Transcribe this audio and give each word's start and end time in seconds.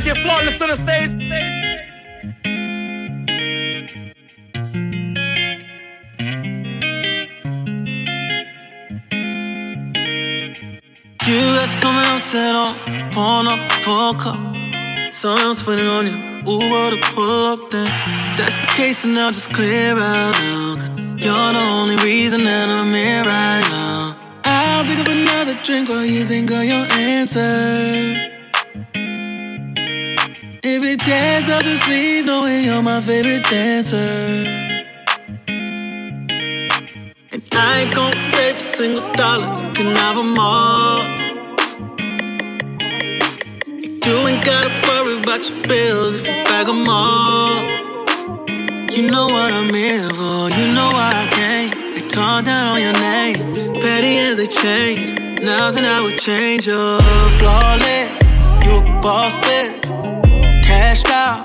like 0.00 0.16
you're 0.16 0.24
flawless 0.24 0.60
on 0.62 0.68
the 0.68 0.76
stage. 0.76 1.12
You 11.26 11.40
got 11.54 11.68
someone 11.80 12.04
else 12.06 12.32
that 12.32 12.56
on, 12.56 13.10
pouring 13.12 13.46
up 13.46 13.60
a 13.60 13.74
full 13.84 14.14
cup. 14.14 15.12
Someone 15.12 15.42
else 15.42 15.66
waiting 15.66 15.86
on 15.86 16.06
you, 16.06 16.16
Uber 16.46 16.96
to 16.96 17.14
pull 17.14 17.46
up 17.46 17.70
then. 17.70 17.86
That's 18.36 18.58
the 18.60 18.66
case, 18.68 19.04
and 19.04 19.14
now 19.14 19.30
just 19.30 19.52
clear 19.52 19.98
out 19.98 20.32
now. 20.32 20.76
You're 21.18 21.52
the 21.52 21.58
only 21.58 21.96
reason 21.96 22.44
that 22.44 22.68
I'm 22.68 22.92
here 22.92 23.24
right 23.24 23.60
now. 23.70 24.16
I'll 24.44 24.84
pick 24.84 24.98
up 24.98 25.08
another 25.08 25.54
drink 25.62 25.88
while 25.90 26.04
you 26.04 26.24
think 26.24 26.50
of 26.50 26.64
your 26.64 26.86
answer. 26.90 28.29
It 30.72 31.00
chance, 31.00 31.48
I'll 31.48 31.60
just 31.62 31.88
leave 31.88 32.26
knowing 32.26 32.64
you're 32.64 32.80
my 32.80 33.00
favorite 33.00 33.42
dancer. 33.42 33.96
And 37.32 37.42
I 37.52 37.80
ain't 37.80 37.92
gon' 37.92 38.12
save 38.30 38.56
a 38.56 38.60
single 38.60 39.12
dollar, 39.14 39.48
you 39.48 39.72
can 39.74 39.96
have 39.96 40.14
them 40.14 40.38
all. 40.38 41.02
You 44.06 44.28
ain't 44.28 44.44
gotta 44.44 44.70
worry 44.86 45.18
about 45.18 45.42
your 45.48 45.66
bills 45.66 46.14
if 46.14 46.26
you 46.28 46.44
bag 46.44 46.66
them 46.66 46.88
all. 46.88 47.66
You 48.94 49.10
know 49.10 49.26
what 49.26 49.52
I'm 49.52 49.74
here 49.74 50.08
for, 50.10 50.50
you 50.50 50.72
know 50.72 50.88
why 50.96 51.10
I 51.16 51.26
came. 51.32 51.90
They 51.90 52.02
torn 52.08 52.44
down 52.44 52.76
on 52.76 52.80
your 52.80 52.92
name, 52.92 53.34
petty 53.82 54.18
as 54.18 54.36
they 54.36 54.46
change. 54.46 55.18
Nothing 55.42 55.84
I 55.84 56.00
would 56.00 56.18
change, 56.18 56.68
you're 56.68 57.00
flawless. 57.40 58.08
You 58.64 58.76
a 58.76 59.00
boss, 59.02 59.36
bitch. 59.38 59.79
está 61.02 61.39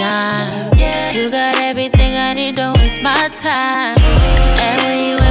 time. 0.00 0.70
You 1.14 1.30
got 1.30 1.56
everything 1.56 2.16
I 2.16 2.32
need, 2.32 2.56
don't 2.56 2.78
waste 2.78 3.02
my 3.02 3.28
time. 3.28 3.98
And 4.64 4.76
when 4.82 4.98
you 5.08 5.29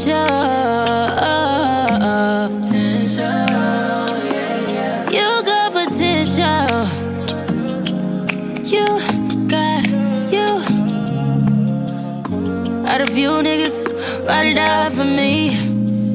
potential. 0.00 0.16
You 5.12 5.28
got 5.44 5.72
potential. 5.72 6.88
You 8.64 8.86
got 9.46 9.86
you. 10.32 10.48
Had 12.86 13.02
a 13.02 13.06
few 13.06 13.28
niggas 13.28 13.86
ride 14.26 14.46
it 14.46 14.58
out 14.58 14.92
for 14.92 15.04
me. 15.04 15.50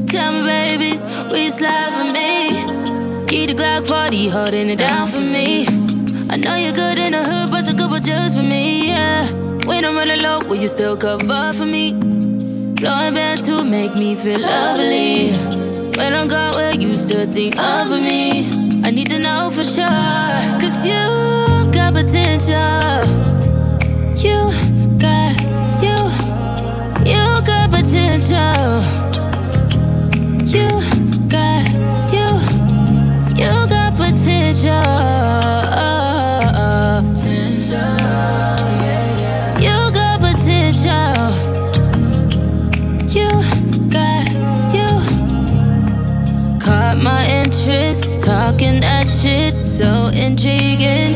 Tell 0.07 0.31
me, 0.31 0.41
baby, 0.47 0.99
you 1.39 1.51
slide 1.51 1.93
for 1.93 2.11
me? 2.11 2.65
Keep 3.27 3.49
the 3.49 3.55
Glock 3.55 3.87
40 3.87 4.29
holding 4.29 4.69
it 4.69 4.79
down 4.79 5.07
for 5.07 5.21
me. 5.21 5.67
I 6.29 6.37
know 6.37 6.55
you're 6.55 6.73
good 6.73 6.97
in 6.97 7.11
the 7.11 7.23
hood, 7.23 7.51
but 7.51 7.69
a 7.71 7.75
couple 7.75 7.99
just 7.99 8.37
for 8.37 8.43
me, 8.43 8.87
yeah. 8.87 9.27
When 9.65 9.85
I'm 9.85 9.95
running 9.95 10.21
low, 10.21 10.39
will 10.39 10.55
you 10.55 10.69
still 10.69 10.97
cover 10.97 11.53
for 11.53 11.65
me? 11.65 12.14
Blowing 12.85 13.15
bands 13.15 13.41
to 13.47 13.63
make 13.63 13.95
me 13.95 14.13
feel 14.15 14.39
lovely. 14.39 15.31
When 15.97 16.13
I'm 16.13 16.27
gone, 16.27 16.53
will 16.53 16.75
you 16.75 16.95
still 16.97 17.25
think 17.25 17.57
of 17.57 17.89
me? 17.89 18.47
I 18.83 18.91
need 18.91 19.09
to 19.09 19.17
know 19.17 19.49
for 19.49 19.63
sure. 19.63 19.87
Cause 20.61 20.85
you 20.85 20.93
got 21.73 21.95
potential. 21.95 23.01
You 24.21 24.37
got, 24.99 25.33
you, 25.81 25.97
you 27.09 27.25
got 27.43 27.71
potential. 27.71 28.83
You 30.45 30.69
got, 31.27 31.65
you, 32.13 32.27
you 33.33 33.67
got 33.67 33.95
potential. 33.95 35.25
You 37.65 38.04
talking 48.19 48.79
that 48.81 49.07
shit, 49.07 49.65
so 49.65 50.07
intriguing. 50.13 51.15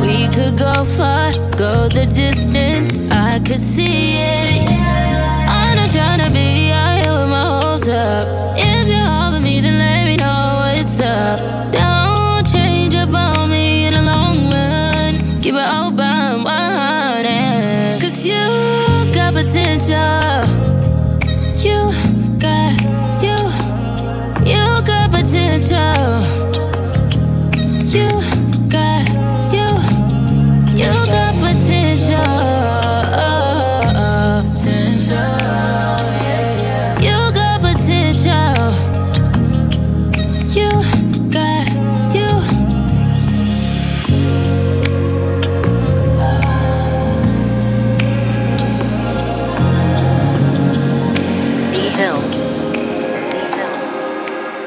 We 0.00 0.28
could 0.28 0.58
go 0.58 0.84
far, 0.84 1.32
go 1.56 1.88
the 1.88 2.06
distance. 2.06 3.10
I 3.10 3.38
could 3.38 3.60
see 3.60 4.18
it. 4.18 4.70
I'm 5.48 5.76
not 5.76 5.90
tryna 5.90 6.32
be 6.32 6.72
out 6.72 7.00
here 7.00 7.12
with 7.12 7.30
my 7.30 7.60
hopes 7.62 7.88
up. 7.88 8.26
If 8.56 8.88
you're 8.88 9.28
over 9.28 9.40
me, 9.40 9.60
then 9.60 9.78
let 9.78 10.06
me 10.06 10.16
know 10.16 10.60
what's 10.60 11.00
up. 11.00 11.38
Don't 11.72 12.46
change 12.46 12.94
up 12.96 13.14
on 13.14 13.50
me 13.50 13.86
in 13.86 13.94
the 13.94 14.02
long 14.02 14.50
run. 14.50 15.18
Keep 15.40 15.54
it 15.54 15.68
open, 15.80 16.44
wide. 16.44 17.98
Cause 18.00 18.26
you 18.26 18.42
got 19.12 19.34
potential. 19.34 20.23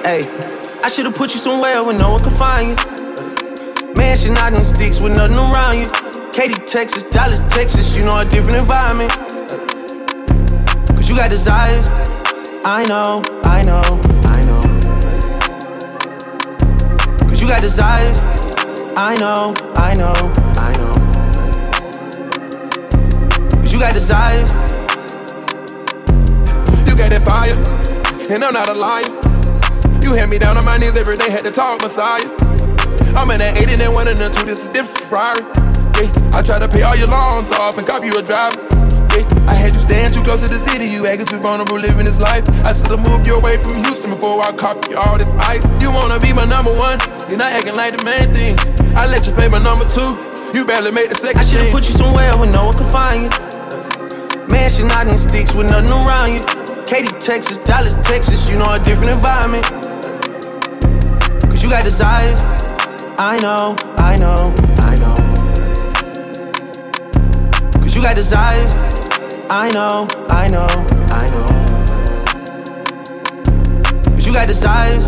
I 0.09 0.87
should've 0.87 1.15
put 1.15 1.33
you 1.33 1.39
somewhere 1.41 1.83
where 1.83 1.97
no 1.97 2.11
one 2.11 2.23
could 2.23 2.31
find 2.31 2.69
you. 2.69 2.75
Mansion 3.97 4.37
out 4.37 4.57
in 4.57 4.63
sticks 4.63 5.01
with 5.01 5.17
nothing 5.17 5.35
around 5.35 5.81
you. 5.81 5.85
Katy, 6.31 6.65
Texas, 6.65 7.03
Dallas, 7.03 7.43
Texas, 7.53 7.97
you 7.97 8.05
know 8.05 8.17
a 8.17 8.23
different 8.23 8.55
environment. 8.55 9.11
Cause 10.95 11.09
you 11.09 11.15
got 11.17 11.29
desires. 11.29 11.89
I 12.63 12.85
know, 12.87 13.21
I 13.43 13.61
know, 13.63 13.81
I 14.23 14.41
know. 14.47 14.61
Cause 17.27 17.41
you 17.41 17.49
got 17.49 17.59
desires. 17.59 18.21
I 18.95 19.13
know, 19.19 19.53
I 19.75 19.93
know, 19.93 20.13
I 20.55 20.71
know. 20.77 20.93
Cause 23.59 23.73
you 23.73 23.79
got 23.79 23.91
desires. 23.91 24.53
You 26.87 26.95
got 26.95 27.09
that 27.09 27.25
fire, 27.25 27.57
and 28.33 28.41
I'm 28.45 28.53
not 28.53 28.69
a 28.69 28.73
liar. 28.73 29.16
You 30.07 30.13
had 30.13 30.29
me 30.29 30.39
down 30.39 30.55
on 30.55 30.63
my 30.63 30.77
knees 30.77 30.95
every 30.95 31.19
day, 31.19 31.27
had 31.27 31.43
to 31.43 31.51
talk 31.51 31.81
Messiah. 31.81 32.23
I'm 33.19 33.27
in 33.27 33.43
that 33.43 33.59
8 33.59 33.75
and 33.75 33.75
then 33.75 33.91
1 33.91 34.07
and 34.07 34.15
then 34.15 34.31
2, 34.31 34.47
this 34.47 34.63
is 34.63 34.71
different 34.71 35.03
Ferrari. 35.11 35.43
Yeah, 35.99 36.31
I 36.31 36.39
try 36.39 36.63
to 36.63 36.69
pay 36.71 36.87
all 36.87 36.95
your 36.95 37.11
loans 37.11 37.51
off 37.59 37.75
and 37.75 37.83
cop 37.83 38.07
you 38.07 38.15
a 38.15 38.23
driver. 38.23 38.55
Yeah, 39.11 39.27
I 39.51 39.59
had 39.59 39.75
you 39.75 39.83
stand 39.83 40.15
too 40.15 40.23
close 40.23 40.39
to 40.39 40.47
the 40.47 40.63
city, 40.63 40.87
you 40.87 41.03
acting 41.11 41.27
too 41.27 41.43
vulnerable 41.43 41.75
living 41.75 42.07
this 42.07 42.23
life. 42.23 42.47
I 42.63 42.71
should've 42.71 43.03
moved 43.03 43.27
you 43.27 43.35
away 43.35 43.59
from 43.59 43.75
Houston 43.83 44.15
before 44.15 44.39
I 44.39 44.55
cop 44.55 44.79
you 44.87 44.95
all 44.95 45.19
this 45.19 45.27
ice. 45.43 45.67
You 45.83 45.91
wanna 45.91 46.23
be 46.23 46.31
my 46.31 46.47
number 46.47 46.71
one, 46.71 47.03
you're 47.27 47.35
not 47.35 47.51
acting 47.51 47.75
like 47.75 47.99
the 47.99 48.07
main 48.07 48.31
thing. 48.31 48.55
I 48.95 49.11
let 49.11 49.27
you 49.27 49.35
pay 49.35 49.51
my 49.51 49.59
number 49.59 49.83
two, 49.91 50.15
you 50.55 50.63
barely 50.63 50.95
made 50.95 51.11
the 51.11 51.19
second. 51.19 51.43
I 51.43 51.43
should've 51.43 51.75
put 51.75 51.83
you 51.83 51.99
somewhere 51.99 52.31
where 52.39 52.47
no 52.47 52.71
one 52.71 52.79
could 52.79 52.87
find 52.95 53.27
you. 53.27 53.31
Mansion 54.55 54.87
out 54.95 55.11
in 55.11 55.19
sticks 55.19 55.51
with 55.51 55.67
nothing 55.67 55.91
around 55.91 56.31
you. 56.31 56.39
Katy, 56.87 57.11
Texas, 57.19 57.59
Dallas, 57.59 57.99
Texas, 58.07 58.47
you 58.47 58.55
know 58.55 58.71
a 58.71 58.79
different 58.79 59.11
environment. 59.11 59.67
You 61.67 61.73
got 61.73 61.83
desires. 61.83 62.43
I 63.19 63.37
know, 63.41 63.75
I 63.97 64.15
know, 64.15 64.53
I 64.77 64.95
know. 64.95 65.13
Cause 67.81 67.93
you 67.93 68.01
got 68.01 68.15
desires. 68.15 68.73
I 69.49 69.67
know, 69.73 70.07
I 70.29 70.47
know, 70.47 70.65
I 71.09 71.27
know. 71.27 71.45
Cause 74.15 74.25
you 74.25 74.31
got 74.31 74.47
desires. 74.47 75.07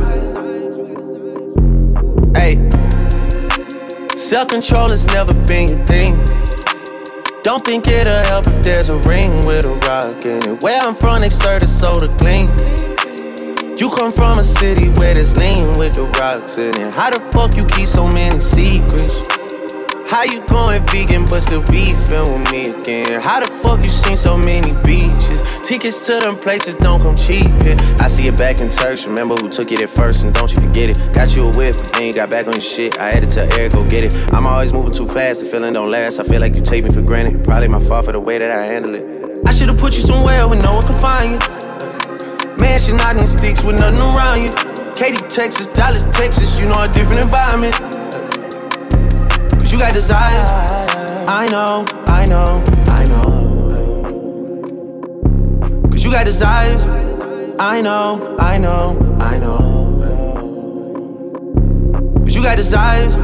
Hey, 2.35 2.69
self 4.17 4.49
control 4.49 4.89
has 4.89 5.05
never 5.07 5.33
been 5.47 5.69
your 5.69 5.85
thing. 5.85 6.21
Don't 7.43 7.63
think 7.63 7.87
it'll 7.87 8.21
help 8.25 8.47
if 8.47 8.63
there's 8.63 8.89
a 8.89 8.97
ring 9.07 9.31
with 9.47 9.65
a 9.65 9.75
rock 9.87 10.25
in 10.25 10.43
it. 10.43 10.61
Where 10.61 10.81
I'm 10.81 10.95
from, 10.95 11.21
they 11.21 11.29
serve 11.29 11.61
the 11.61 11.67
soda 11.69 12.13
clean. 12.17 12.49
You 13.79 13.89
come 13.89 14.11
from 14.11 14.37
a 14.37 14.43
city 14.43 14.89
where 14.99 15.13
there's 15.13 15.37
lean 15.37 15.71
with 15.79 15.93
the 15.93 16.03
rocks 16.19 16.57
in 16.57 16.75
it. 16.75 16.95
How 16.95 17.11
the 17.11 17.21
fuck 17.31 17.55
you 17.55 17.63
keep 17.63 17.87
so 17.87 18.09
many 18.09 18.37
secrets? 18.41 19.23
How 20.11 20.23
you 20.23 20.43
going 20.47 20.83
vegan 20.87 21.23
but 21.23 21.39
still 21.39 21.63
beefing 21.63 22.27
with 22.27 22.51
me 22.51 22.67
again? 22.67 23.21
How 23.23 23.39
the 23.39 23.47
fuck 23.63 23.79
you 23.85 23.89
seen 23.89 24.17
so 24.17 24.35
many 24.35 24.75
beaches? 24.83 25.39
Tickets 25.63 26.05
to 26.07 26.19
them 26.19 26.37
places 26.37 26.75
don't 26.75 26.99
come 26.99 27.15
cheap. 27.15 27.47
Yeah. 27.63 27.79
I 28.01 28.07
see 28.07 28.27
it 28.27 28.35
back 28.35 28.59
in 28.59 28.67
Turks. 28.67 29.05
Remember 29.05 29.35
who 29.35 29.47
took 29.47 29.71
it 29.71 29.79
at 29.79 29.89
first 29.89 30.23
and 30.23 30.35
don't 30.35 30.51
you 30.51 30.59
forget 30.59 30.89
it. 30.89 31.13
Got 31.13 31.37
you 31.37 31.47
a 31.47 31.57
whip, 31.57 31.73
then 31.95 32.03
you 32.03 32.13
got 32.13 32.29
back 32.29 32.47
on 32.47 32.59
your 32.59 32.61
shit. 32.61 32.99
I 32.99 33.15
had 33.15 33.23
to 33.23 33.27
tell 33.27 33.47
Eric, 33.57 33.71
go 33.71 33.87
get 33.87 34.03
it. 34.03 34.13
I'm 34.33 34.45
always 34.45 34.73
moving 34.73 34.91
too 34.91 35.07
fast, 35.07 35.39
the 35.39 35.45
feeling 35.45 35.71
don't 35.71 35.89
last. 35.89 36.19
I 36.19 36.23
feel 36.23 36.41
like 36.41 36.53
you 36.53 36.61
take 36.61 36.83
me 36.83 36.91
for 36.91 37.01
granted. 37.01 37.45
Probably 37.45 37.69
my 37.69 37.79
fault 37.79 38.03
for 38.03 38.11
the 38.11 38.19
way 38.19 38.39
that 38.39 38.51
I 38.51 38.65
handle 38.65 38.93
it. 38.95 39.05
I 39.45 39.53
should've 39.53 39.77
put 39.77 39.95
you 39.95 40.01
somewhere 40.01 40.45
where 40.49 40.61
no 40.61 40.73
one 40.73 40.85
could 40.85 40.99
find 40.99 41.41
you. 41.41 41.88
Mansion 42.91 43.07
out 43.07 43.21
in 43.21 43.27
sticks 43.27 43.63
with 43.63 43.79
nothing 43.79 44.01
around 44.01 44.43
you. 44.43 44.49
Katy, 44.95 45.21
Texas, 45.29 45.67
Dallas, 45.67 46.05
Texas, 46.17 46.59
you 46.59 46.67
know 46.67 46.81
a 46.83 46.87
different 46.87 47.19
environment. 47.19 47.75
Cause 49.53 49.71
you 49.71 49.77
got 49.77 49.93
desires. 49.93 50.51
I 51.29 51.47
know, 51.51 51.85
I 52.07 52.25
know, 52.25 52.63
I 52.87 53.03
know. 53.05 54.09
Cause 55.91 56.03
you 56.03 56.11
got 56.11 56.25
desires. 56.25 56.85
I 57.59 57.81
know, 57.81 58.35
I 58.39 58.57
know, 58.57 58.97
I 59.19 59.37
know. 59.37 59.95
Cause 62.25 62.35
you 62.35 62.41
got 62.41 62.57
desires. 62.57 63.15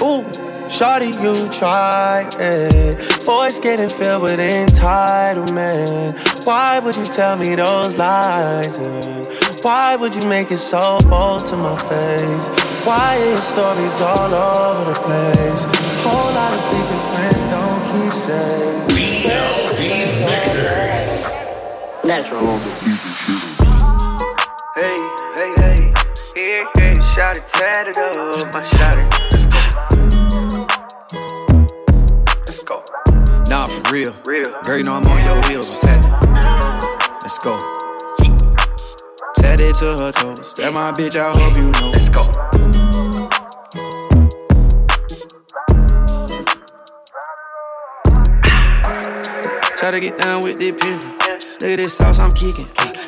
Ooh, 0.00 0.24
shawty, 0.78 1.10
you 1.20 1.50
try 1.50 2.28
it. 2.38 3.02
Voice 3.24 3.58
getting 3.58 3.88
filled 3.88 4.22
with 4.22 4.38
entitlement. 4.38 6.14
Why 6.46 6.78
would 6.78 6.94
you 6.94 7.04
tell 7.04 7.36
me 7.36 7.56
those 7.56 7.96
lies? 7.96 8.76
And 8.76 9.26
why 9.64 9.96
would 9.96 10.14
you 10.14 10.28
make 10.28 10.52
it 10.52 10.58
so 10.58 11.00
bold 11.10 11.46
to 11.48 11.56
my 11.56 11.76
face? 11.76 12.48
Why 12.86 13.18
are 13.18 13.28
your 13.28 13.38
stories 13.38 14.00
all 14.00 14.32
over 14.32 14.92
the 14.92 15.00
place? 15.00 15.62
Whole 16.04 16.32
lot 16.32 16.54
of 16.54 16.60
secrets 16.70 17.04
friends 17.12 17.42
don't 17.54 17.82
keep 17.90 18.12
saying. 18.12 18.88
BLV 18.94 19.80
Mixers. 20.30 21.26
Natural. 22.04 22.58
Hey, 24.78 24.98
hey, 25.38 25.52
hey, 25.58 25.92
yeah, 26.38 26.64
yeah, 26.78 26.94
shot 27.14 27.36
it, 27.36 27.42
tatted 27.52 27.98
up, 27.98 28.54
my 28.54 28.70
shot 28.70 28.94
it. 28.96 29.17
Real. 33.90 34.14
Real. 34.26 34.44
Girl, 34.64 34.76
you 34.76 34.84
know 34.84 34.94
I'm 34.94 35.04
on 35.06 35.24
your 35.24 35.42
heels. 35.48 35.68
What's 35.68 35.84
happening? 35.84 36.12
Let's 37.22 37.38
go. 37.38 37.58
Tatted 39.36 39.74
to 39.76 39.84
her 39.98 40.12
toes. 40.12 40.54
That 40.54 40.72
my 40.74 40.92
bitch, 40.92 41.16
I 41.16 41.30
hope 41.30 41.56
you 41.56 41.70
know. 41.72 41.90
Let's 41.90 42.08
go. 42.08 42.24
Try 49.76 49.90
to 49.92 50.00
get 50.00 50.18
down 50.18 50.42
with 50.42 50.60
the 50.60 50.72
pimpin'. 50.72 51.18
Look 51.60 51.70
at 51.70 51.80
this 51.80 51.96
sauce 51.96 52.20
I'm 52.20 52.34
kicking. 52.34 52.66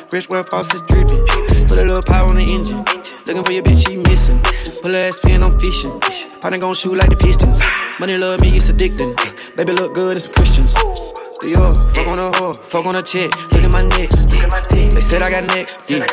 Fresh 0.09 0.29
where 0.29 0.43
faucets 0.43 0.81
dripping. 0.87 1.25
Put 1.67 1.77
a 1.77 1.85
little 1.85 2.03
power 2.07 2.27
on 2.29 2.35
the 2.35 2.47
engine. 2.49 2.83
Looking 3.27 3.43
for 3.43 3.51
your 3.51 3.63
bitch, 3.63 3.87
she 3.87 3.97
missing. 3.97 4.41
Pull 4.81 4.93
her 4.93 5.03
ass 5.07 5.25
in, 5.25 5.43
I'm 5.43 5.59
fishing. 5.59 5.91
Partner 6.41 6.59
gon' 6.59 6.73
shoot 6.73 6.95
like 6.95 7.09
the 7.09 7.15
Pistons. 7.15 7.61
Money 7.99 8.17
love 8.17 8.41
me, 8.41 8.49
it's 8.49 8.67
addicting. 8.69 9.40
Baby 9.61 9.73
look 9.73 9.93
good, 9.93 10.17
it's 10.17 10.25
some 10.25 10.33
Christians. 10.33 10.73
Dior, 11.45 11.75
fuck 11.93 12.07
on 12.07 12.17
a 12.17 12.31
whore, 12.31 12.57
fuck 12.57 12.83
on 12.83 12.95
a 12.95 13.03
chick. 13.03 13.29
Look 13.53 13.63
at 13.63 13.71
my 13.71 13.83
neck. 13.83 14.09
They 14.09 15.01
said 15.01 15.21
I 15.21 15.29
got 15.29 15.45
next. 15.53 15.79
Yeah. 15.87 16.07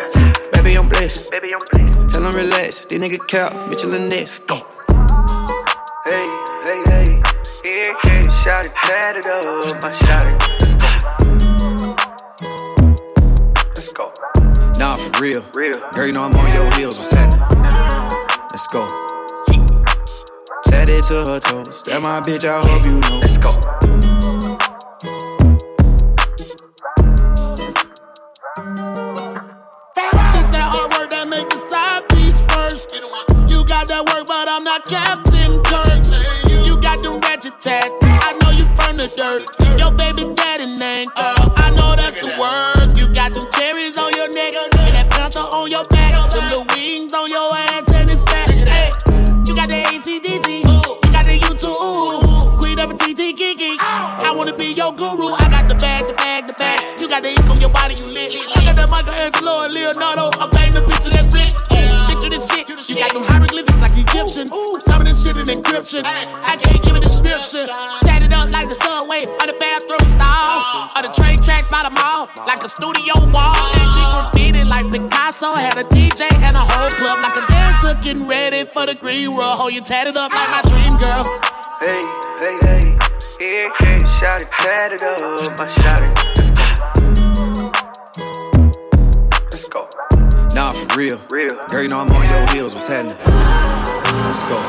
Baby, 0.53 0.77
I'm 0.77 0.87
blessed. 0.87 1.33
Baby, 1.33 1.53
I'm 1.55 1.61
blessed. 1.73 2.11
Tell 2.11 2.21
them 2.21 2.35
relax. 2.35 2.85
These 2.85 3.01
nigga 3.01 3.27
cap, 3.27 3.55
Mitchell 3.71 3.95
and 3.95 4.11
Ness. 4.11 4.39
Go. 4.41 4.57
Hey, 6.07 6.27
hey, 6.67 6.83
hey, 6.89 7.23
yeah, 7.65 7.95
yeah, 8.05 8.23
shot 8.43 8.67
it, 8.67 8.73
tatted 8.85 9.27
up, 9.27 9.83
my 9.83 9.93
shot 10.01 10.25
it. 10.27 10.37
Let's 13.75 13.93
go. 13.95 14.13
Nah, 14.79 14.93
for 14.93 15.23
real. 15.23 15.43
Real. 15.55 15.73
Girl, 15.95 16.07
you 16.07 16.13
know 16.13 16.25
I'm 16.25 16.35
on 16.37 16.53
your 16.53 16.71
heels. 16.77 16.99
What's 16.99 17.13
happening? 17.13 17.41
Let's 18.53 18.67
go. 18.67 19.08
Tatted 20.69 21.03
to 21.05 21.15
her 21.25 21.41
toes. 21.41 21.83
That 21.85 22.03
my 22.03 22.21
bitch, 22.21 22.45
I 22.47 22.61
hope 22.69 22.85
you 22.85 23.01
know. 23.01 23.21
Let's 23.21 23.39
go. 23.39 24.18
Tatted 79.89 80.19
up 80.19 80.31
like 80.35 80.51
my 80.51 80.61
dream 80.69 80.99
girl. 80.99 81.25
Hey, 81.83 82.03
hey, 82.43 82.59
hey, 82.63 82.99
yeah, 83.41 83.73
yeah, 83.81 84.19
shot 84.19 84.43
it, 84.43 84.49
tatted 84.61 85.03
up, 85.03 85.59
my 85.59 85.67
shot 85.77 86.01
it. 86.03 86.13
Let's 89.51 89.69
go. 89.71 89.89
Nah, 90.55 90.73
for 90.73 90.99
real. 90.99 91.19
real. 91.33 91.49
Girl, 91.71 91.81
you 91.81 91.89
know 91.89 92.01
I'm 92.01 92.09
on 92.11 92.29
your 92.29 92.47
heels. 92.51 92.75
What's 92.75 92.87
happening? 92.87 93.17
Let's 94.27 94.47
go. 94.47 94.63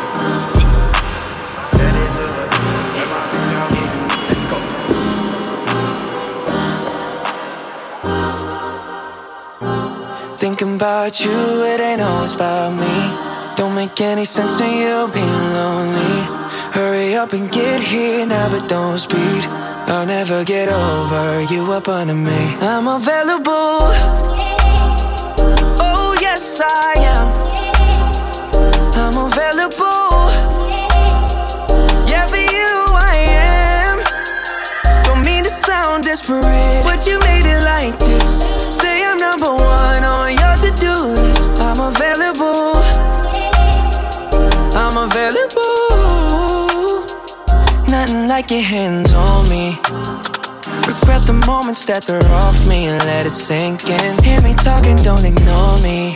Thinking 10.38 10.76
about 10.76 11.20
you, 11.26 11.66
it 11.66 11.82
ain't 11.82 12.00
always 12.00 12.36
about 12.36 12.74
me. 12.74 13.29
Don't 13.60 13.76
make 13.76 14.00
any 14.00 14.24
sense 14.24 14.62
in 14.62 14.72
you 14.72 15.10
being 15.12 15.54
lonely. 15.54 16.16
Hurry 16.72 17.16
up 17.16 17.34
and 17.34 17.52
get 17.52 17.82
here 17.82 18.26
now, 18.26 18.48
but 18.50 18.70
don't 18.70 18.98
speed. 18.98 19.44
I'll 19.92 20.06
never 20.06 20.46
get 20.46 20.70
over 20.70 21.42
you 21.54 21.70
up 21.74 21.90
under 21.90 22.14
me. 22.14 22.56
I'm 22.62 22.88
available. 22.88 23.82
Oh, 25.88 26.16
yes, 26.22 26.62
I 26.64 26.94
am. 27.16 27.28
I'm 29.04 29.18
available. 29.28 30.32
Yeah, 32.08 32.28
for 32.28 32.38
you, 32.38 32.74
I 33.12 33.16
am. 33.90 35.04
Don't 35.04 35.26
mean 35.26 35.44
to 35.44 35.50
sound 35.50 36.06
desperate, 36.06 36.82
but 36.86 37.06
you 37.06 37.20
made 37.20 37.46
it 37.46 37.62
like 37.66 38.00
this. 38.00 38.29
Like 48.30 48.52
your 48.52 48.62
hands 48.62 49.12
on 49.12 49.50
me. 49.50 49.70
Regret 50.86 51.26
the 51.26 51.34
moments 51.48 51.84
that 51.88 52.06
they're 52.06 52.22
off 52.30 52.62
me 52.68 52.86
and 52.86 53.02
let 53.10 53.26
it 53.26 53.34
sink 53.34 53.90
in. 53.90 54.22
Hear 54.22 54.40
me 54.46 54.54
talking, 54.54 54.96
don't 55.02 55.26
ignore 55.26 55.82
me. 55.82 56.14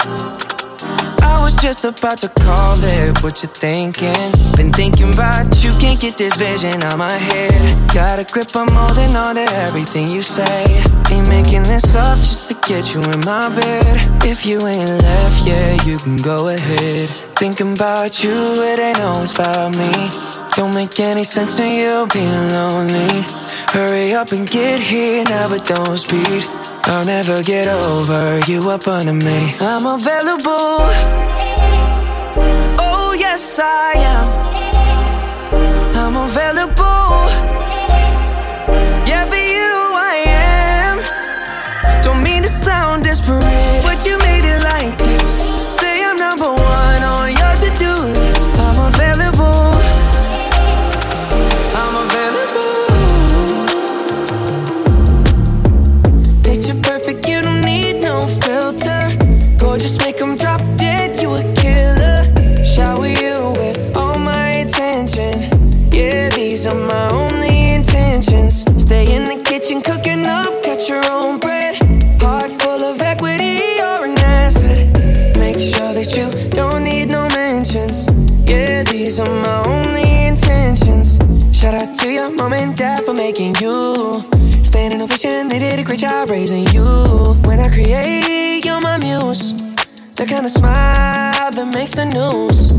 I 1.25 1.41
was 1.41 1.55
just 1.57 1.85
about 1.85 2.19
to 2.21 2.29
call 2.29 2.77
it, 2.77 3.17
what 3.23 3.41
you 3.41 3.49
thinking? 3.49 4.29
Been 4.53 4.71
thinking 4.71 5.09
about 5.09 5.49
you, 5.65 5.73
can't 5.81 5.99
get 5.99 6.15
this 6.15 6.35
vision 6.37 6.77
out 6.85 6.99
my 6.99 7.11
head. 7.11 7.81
Got 7.89 8.21
a 8.21 8.25
grip, 8.29 8.53
I'm 8.53 8.69
holding 8.69 9.15
on 9.17 9.33
to 9.41 9.47
everything 9.65 10.05
you 10.05 10.21
say. 10.21 10.85
Ain't 11.09 11.27
making 11.33 11.63
this 11.65 11.95
up 11.95 12.19
just 12.19 12.47
to 12.49 12.53
get 12.69 12.93
you 12.93 13.01
in 13.01 13.25
my 13.25 13.49
bed. 13.49 13.97
If 14.21 14.45
you 14.45 14.61
ain't 14.61 15.01
left 15.01 15.47
yeah, 15.49 15.81
you 15.81 15.97
can 15.97 16.17
go 16.17 16.49
ahead. 16.49 17.09
Thinking 17.41 17.73
about 17.73 18.23
you, 18.23 18.37
it 18.37 18.77
ain't 18.77 19.01
always 19.01 19.33
about 19.33 19.73
me. 19.73 20.42
Don't 20.55 20.75
make 20.75 20.99
any 20.99 21.23
sense 21.23 21.59
in 21.59 21.71
you 21.77 22.07
being 22.13 22.29
lonely. 22.49 23.25
Hurry 23.73 24.13
up 24.13 24.31
and 24.33 24.47
get 24.47 24.79
here 24.79 25.23
now, 25.23 25.49
but 25.49 25.65
don't 25.65 25.97
speed. 25.97 26.43
I'll 26.85 27.03
never 27.05 27.41
get 27.41 27.67
over 27.67 28.39
you 28.47 28.69
up 28.69 28.87
under 28.87 29.13
me. 29.13 29.55
I'm 29.59 29.85
available. 29.87 30.77
Oh, 32.79 33.15
yes, 33.17 33.59
I 33.59 33.93
am. 33.97 34.27
I'm 35.95 36.15
available. 36.17 37.52
Gorgeous, 59.83 60.05
make 60.05 60.21
'em 60.21 60.37
drop 60.37 60.61
dead, 60.77 61.21
you 61.21 61.35
a 61.35 61.43
killer. 61.61 62.19
Shower 62.63 63.05
you 63.05 63.51
with 63.59 63.77
all 63.97 64.17
my 64.17 64.51
attention. 64.63 65.33
Yeah, 65.91 66.29
these 66.29 66.65
are 66.67 66.79
my 66.93 67.09
only 67.11 67.73
intentions. 67.73 68.63
Stay 68.77 69.03
in 69.13 69.25
the 69.25 69.35
kitchen, 69.43 69.81
cooking 69.81 70.25
up, 70.25 70.63
cut 70.63 70.87
your 70.87 71.03
own 71.11 71.37
bread. 71.37 71.75
Heart 72.21 72.51
full 72.61 72.81
of 72.81 73.01
equity, 73.01 73.59
you're 73.79 74.05
an 74.05 74.17
asset. 74.19 74.87
Make 75.37 75.59
sure 75.59 75.91
that 75.91 76.15
you 76.15 76.29
don't 76.51 76.85
need 76.85 77.11
no 77.11 77.27
mentions. 77.35 78.07
Yeah, 78.47 78.83
these 78.83 79.19
are 79.19 79.35
my 79.47 79.57
only 79.67 80.27
intentions. 80.27 81.19
Shout 81.51 81.73
out 81.73 81.93
to 81.99 82.07
your 82.07 82.29
mom 82.29 82.53
and 82.53 82.73
dad 82.73 83.03
for 83.03 83.13
making 83.13 83.57
you. 83.59 84.23
Standing 84.63 85.01
ovation, 85.01 85.49
they 85.49 85.59
did 85.59 85.77
a 85.79 85.83
great 85.83 85.99
job 85.99 86.29
raising 86.29 86.67
you. 86.67 87.02
The 91.95 92.05
news. 92.05 92.73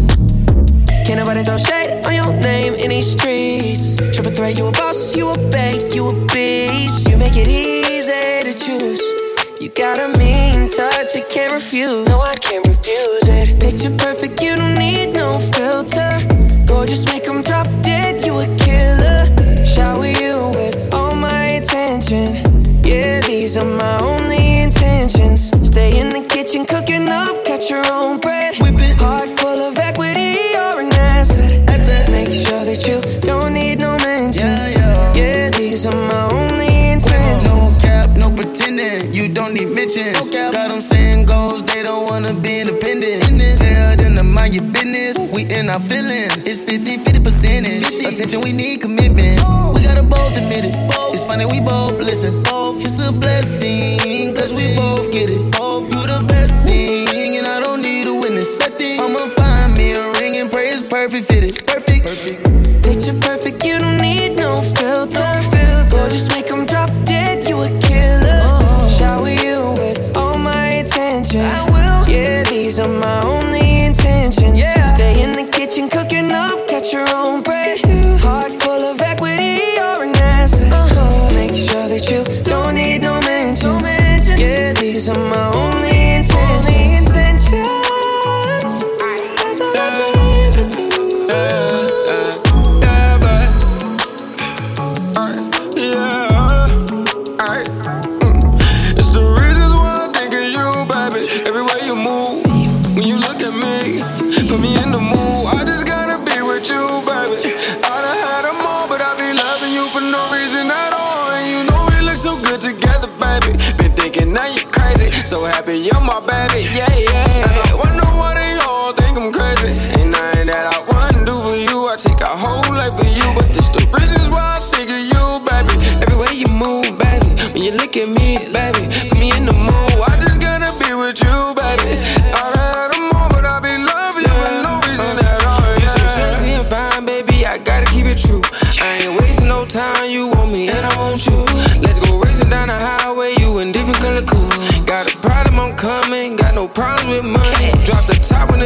Can't 1.07 1.19
nobody 1.19 1.45
throw 1.45 1.59
shade 1.59 2.05
on 2.05 2.15
your 2.15 2.33
name 2.41 2.75
in 2.75 2.91
these 2.91 3.13
streets. 3.13 3.97
Triple 4.15 4.33
threat, 4.33 4.59
you 4.59 4.67
a 4.67 4.73
boss, 4.73 5.15
you 5.17 5.31
a 5.31 5.37
bank, 5.51 5.95
you 5.95 6.09
a 6.09 6.15
beast. 6.33 7.09
You 7.09 7.17
make 7.17 7.37
it 7.37 7.47
easy 7.47 8.43
to 8.43 8.53
choose. 8.53 9.03
You 9.61 9.69
got 9.69 9.99
a 9.99 10.09
mean 10.19 10.69
touch, 10.69 11.15
you 11.15 11.25
can't 11.31 11.53
refuse. 11.53 12.09
No, 12.09 12.19
I 12.19 12.35
can't 12.35 12.67
refuse 12.67 13.29
it. 13.29 13.61
Picture 13.61 13.95
perfect, 13.97 14.43
you 14.43 14.57
don't 14.57 14.75
need 14.75 15.15
no 15.15 15.35
filter. 15.55 16.11
Gorgeous, 16.67 17.07
make 17.07 17.29
'em 17.29 17.43
drop 17.43 17.69
dead, 17.83 18.25
you 18.27 18.39
a 18.39 18.47
killer. 18.65 19.21
Shower 19.65 20.07
you 20.07 20.51
with 20.59 20.77
all 20.95 21.15
my 21.15 21.45
attention. 21.61 22.27
Yeah, 22.83 23.21
these 23.21 23.57
are 23.57 23.71
my 23.85 23.97
only 24.03 24.63
intentions. 24.63 25.51
Stay 25.63 25.91
in 26.01 26.09
the 26.09 26.25
kitchen, 26.29 26.67
cooking 26.67 27.09
up, 27.09 27.45
cut 27.45 27.71
your 27.71 27.85
own 27.93 28.19
bread. 28.19 28.34
50 46.79 46.99
50 47.05 47.21
percentage. 47.21 48.05
Attention, 48.05 48.41
we 48.41 48.53
need 48.53 48.81
commitment. 48.81 49.44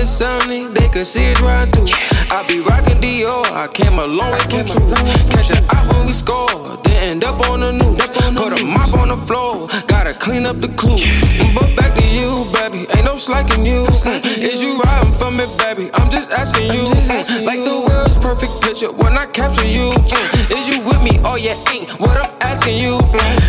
Sunny, 0.08 0.66
they 0.68 0.88
could 0.88 1.06
see 1.06 1.24
it 1.24 1.40
right 1.40 1.68
through. 1.68 1.86
I 2.32 2.44
be 2.48 2.60
rocking 2.60 2.96
Dior, 2.98 3.44
I 3.52 3.68
came 3.68 3.98
a 3.98 4.06
long 4.06 4.32
way 4.32 4.40
from 4.48 4.64
true. 4.64 4.88
Catch 5.30 5.52
it 5.52 5.62
out 5.74 5.84
when 5.92 6.06
we 6.06 6.12
score, 6.12 6.48
then 6.82 7.20
end 7.20 7.24
up 7.24 7.40
on 7.48 7.60
the 7.60 7.72
news. 7.72 8.00
Put 8.34 8.52
a 8.56 8.64
mop 8.64 8.94
on 8.94 9.08
the 9.08 9.16
floor, 9.16 9.68
gotta 9.86 10.14
clean 10.14 10.46
up 10.46 10.60
the 10.60 10.68
clues. 10.68 11.04
But 11.54 11.76
back 11.76 11.94
to 11.94 12.06
you, 12.08 12.44
baby, 12.56 12.88
ain't 12.96 13.04
no 13.04 13.16
slacking 13.16 13.66
you. 13.66 13.84
Is 14.40 14.62
you 14.62 14.80
riding 14.80 15.12
for 15.12 15.30
me, 15.30 15.44
baby? 15.58 15.90
I'm 15.94 16.10
just 16.10 16.32
asking 16.32 16.72
you. 16.72 16.84
Like 17.44 17.60
the 17.60 17.84
world's 17.86 18.18
perfect 18.18 18.62
picture 18.62 18.90
when 18.92 19.16
I 19.18 19.26
capture 19.26 19.68
you. 19.68 19.92
Is 20.48 20.68
you 20.68 20.80
with 20.80 21.02
me 21.04 21.20
or 21.28 21.38
you 21.38 21.54
ain't? 21.68 21.90
What 22.00 22.16
I'm 22.16 22.32
asking 22.40 22.78
you. 22.78 22.96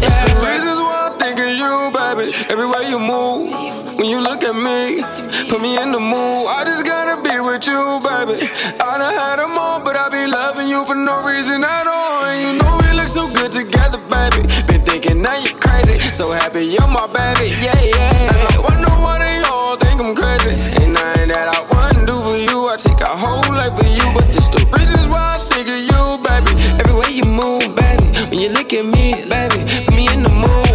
It's 0.03 0.19
the 0.27 0.35
reasons 0.43 0.79
why 0.83 1.09
I'm 1.11 1.19
thinking 1.19 1.55
you, 1.55 1.71
baby. 1.95 2.35
Everywhere 2.51 2.83
you 2.83 2.99
move, 2.99 3.78
when 4.09 4.17
you 4.17 4.23
look 4.25 4.41
at 4.41 4.57
me, 4.57 5.05
put 5.53 5.61
me 5.61 5.77
in 5.77 5.93
the 5.93 6.01
mood. 6.01 6.49
I 6.49 6.65
just 6.65 6.81
gotta 6.81 7.21
be 7.21 7.37
with 7.45 7.61
you, 7.69 8.01
baby. 8.01 8.49
I 8.81 8.97
done 8.97 9.13
had 9.13 9.37
them 9.37 9.53
all, 9.53 9.85
but 9.85 9.93
I 9.93 10.09
be 10.09 10.25
loving 10.25 10.65
you 10.65 10.81
for 10.89 10.97
no 10.97 11.21
reason 11.21 11.61
at 11.61 11.85
all. 11.85 12.25
And 12.25 12.41
you 12.41 12.51
know 12.57 12.73
we 12.81 12.89
look 12.97 13.05
so 13.05 13.29
good 13.37 13.53
together, 13.53 14.01
baby. 14.09 14.49
Been 14.65 14.81
thinking 14.81 15.21
now 15.21 15.37
you're 15.37 15.53
crazy. 15.61 16.01
So 16.09 16.31
happy 16.33 16.65
you're 16.73 16.89
my 16.89 17.05
baby, 17.05 17.53
yeah, 17.61 17.77
yeah. 17.77 18.33
And 18.33 18.41
I 18.49 18.57
wonder 18.57 18.89
why 18.97 19.21
they 19.21 19.45
all 19.45 19.77
think 19.77 20.01
I'm 20.01 20.17
crazy. 20.17 20.57
Ain't 20.57 20.97
nothing 20.97 21.29
that 21.29 21.45
I 21.45 21.61
wouldn't 21.69 22.09
do 22.09 22.17
for 22.17 22.33
you. 22.33 22.65
I 22.65 22.81
take 22.81 23.05
a 23.05 23.13
whole 23.13 23.45
life 23.53 23.77
for 23.77 23.85
you, 23.93 24.09
but 24.17 24.25
this 24.33 24.49
the 24.49 24.65
reasons 24.73 25.05
why 25.05 25.21
I 25.21 25.39
think 25.53 25.69
of 25.69 25.81
you, 25.85 26.01
baby. 26.25 26.57
Everywhere 26.81 27.13
you 27.13 27.29
move, 27.29 27.77
baby. 27.77 28.09
When 28.25 28.41
you 28.41 28.49
look 28.57 28.73
at 28.73 28.89
me, 28.89 29.21
baby, 29.29 29.59
put 29.85 29.93
me 29.93 30.09
in 30.09 30.25
the 30.25 30.33
mood. 30.33 30.68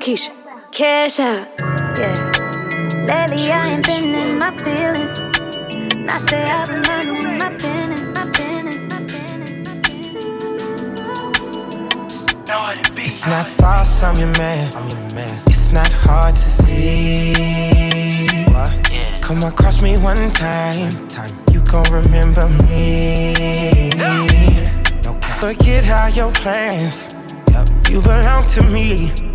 Keisha, 0.00 0.32
cash 0.72 1.20
out. 1.20 1.46
Yeah. 1.98 2.14
Lately, 3.04 3.52
I 3.52 3.68
ain't 3.68 3.84
been 3.84 4.14
in 4.14 4.38
my 4.38 4.56
feelings. 4.56 5.20
I 6.08 6.18
say 6.24 6.42
I've 6.42 6.68
been 6.68 6.80
minding 6.88 7.36
my 7.36 7.50
business, 7.60 8.00
my 8.16 8.24
business, 8.32 8.80
my 8.94 9.00
business. 9.04 9.60
It's 12.96 13.26
not 13.26 13.44
false, 13.44 14.02
I'm 14.02 14.16
your 14.16 14.32
man. 14.38 14.74
I'm 14.74 14.88
your 14.88 15.14
man. 15.14 15.42
It's 15.48 15.72
not 15.74 15.92
hard 15.92 16.34
to 16.34 16.40
see. 16.40 17.34
What? 18.54 18.72
Come 19.20 19.42
across 19.42 19.82
me 19.82 19.98
one 19.98 20.16
time, 20.30 21.08
time. 21.08 21.30
you 21.52 21.62
gon' 21.70 21.84
remember 21.92 22.48
me. 22.64 23.90
No. 23.98 24.26
Forget 25.40 25.90
all 25.90 26.08
your 26.08 26.32
plans. 26.32 27.14
Yep. 27.52 27.68
You 27.90 28.00
belong 28.00 28.44
to 28.44 28.62
me. 28.64 29.29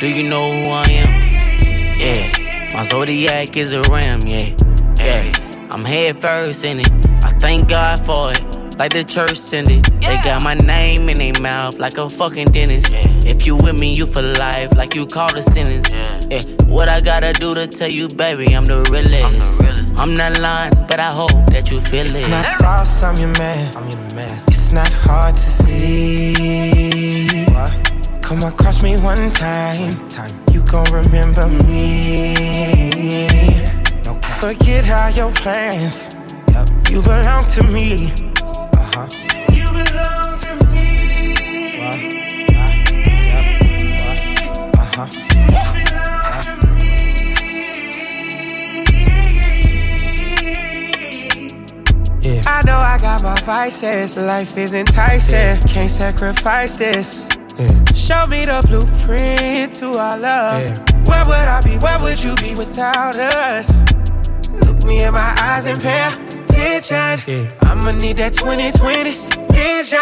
Do 0.00 0.06
you 0.06 0.30
know 0.30 0.44
who 0.46 0.70
I 0.70 0.84
am? 0.90 1.98
Yeah. 1.98 2.70
My 2.72 2.84
zodiac 2.84 3.56
is 3.56 3.72
a 3.72 3.82
ram, 3.90 4.20
yeah. 4.20 4.54
Yeah. 4.96 5.32
I'm 5.72 5.84
head 5.84 6.20
first 6.20 6.64
in 6.64 6.78
it. 6.78 6.90
I 7.24 7.30
thank 7.40 7.68
God 7.68 7.98
for 7.98 8.30
it. 8.30 8.78
Like 8.78 8.92
the 8.92 9.02
church 9.02 9.36
send 9.36 9.68
it. 9.72 9.82
They 10.00 10.16
got 10.22 10.44
my 10.44 10.54
name 10.54 11.08
in 11.08 11.18
their 11.18 11.42
mouth 11.42 11.80
like 11.80 11.98
a 11.98 12.08
fucking 12.08 12.52
dentist. 12.52 12.94
If 13.26 13.44
you 13.44 13.56
with 13.56 13.80
me, 13.80 13.94
you 13.94 14.06
for 14.06 14.22
life, 14.22 14.76
like 14.76 14.94
you 14.94 15.04
called 15.04 15.34
a 15.34 15.42
sentence. 15.42 15.92
Yeah. 15.92 16.42
What 16.66 16.88
I 16.88 17.00
gotta 17.00 17.32
do 17.32 17.54
to 17.54 17.66
tell 17.66 17.90
you, 17.90 18.06
baby, 18.06 18.54
I'm 18.54 18.66
the 18.66 18.82
realest. 18.92 19.98
I'm 19.98 20.14
not 20.14 20.38
lying, 20.38 20.74
but 20.86 21.00
I 21.00 21.10
hope 21.10 21.46
that 21.50 21.72
you 21.72 21.80
feel 21.80 22.06
it. 22.06 22.06
It's 22.06 22.22
it. 22.22 22.30
not 22.30 22.46
false, 22.60 23.02
I'm 23.02 23.16
your 23.16 23.36
man. 23.36 23.74
I'm 23.74 23.90
your 23.90 24.14
man. 24.14 24.42
It's 24.46 24.70
not 24.70 24.92
hard 24.92 25.34
to 25.34 25.40
see. 25.40 26.97
Come 28.28 28.42
across 28.42 28.82
me 28.82 28.94
one 29.00 29.30
time, 29.30 29.90
time. 30.10 30.30
you 30.52 30.62
gon' 30.64 30.84
remember 30.92 31.48
me. 31.64 32.34
No 34.04 34.20
Forget 34.20 34.90
all 34.90 35.10
your 35.12 35.32
plans. 35.32 36.14
You 36.90 37.00
belong 37.00 37.44
to 37.44 37.64
me. 37.68 38.12
Uh-huh. 38.44 39.08
You 39.50 39.66
belong 39.72 40.36
to 40.44 40.52
me. 40.68 40.84
Uh-huh. 44.76 45.08
Yeah. 52.20 52.42
I 52.46 52.62
know 52.66 52.76
I 52.76 52.98
got 53.00 53.22
my 53.22 53.40
vices. 53.46 54.22
Life 54.22 54.58
is 54.58 54.74
enticing. 54.74 55.62
Can't 55.66 55.88
sacrifice 55.88 56.76
this. 56.76 57.37
Show 57.58 58.22
me 58.30 58.44
the 58.46 58.62
blueprint 58.68 59.74
to 59.74 59.86
our 59.98 60.16
love. 60.16 60.62
Where 61.08 61.24
would 61.26 61.48
I 61.48 61.60
be? 61.64 61.76
Where 61.82 61.98
would 61.98 62.22
you 62.22 62.36
be 62.36 62.54
without 62.54 63.16
us? 63.16 63.84
Look 64.62 64.84
me 64.84 65.02
in 65.02 65.12
my 65.12 65.34
eyes 65.42 65.66
and 65.66 65.80
pay 65.82 66.06
attention. 66.06 67.50
I'ma 67.62 67.90
need 67.98 68.18
that 68.18 68.34
2020 68.34 69.10
vision. 69.50 69.98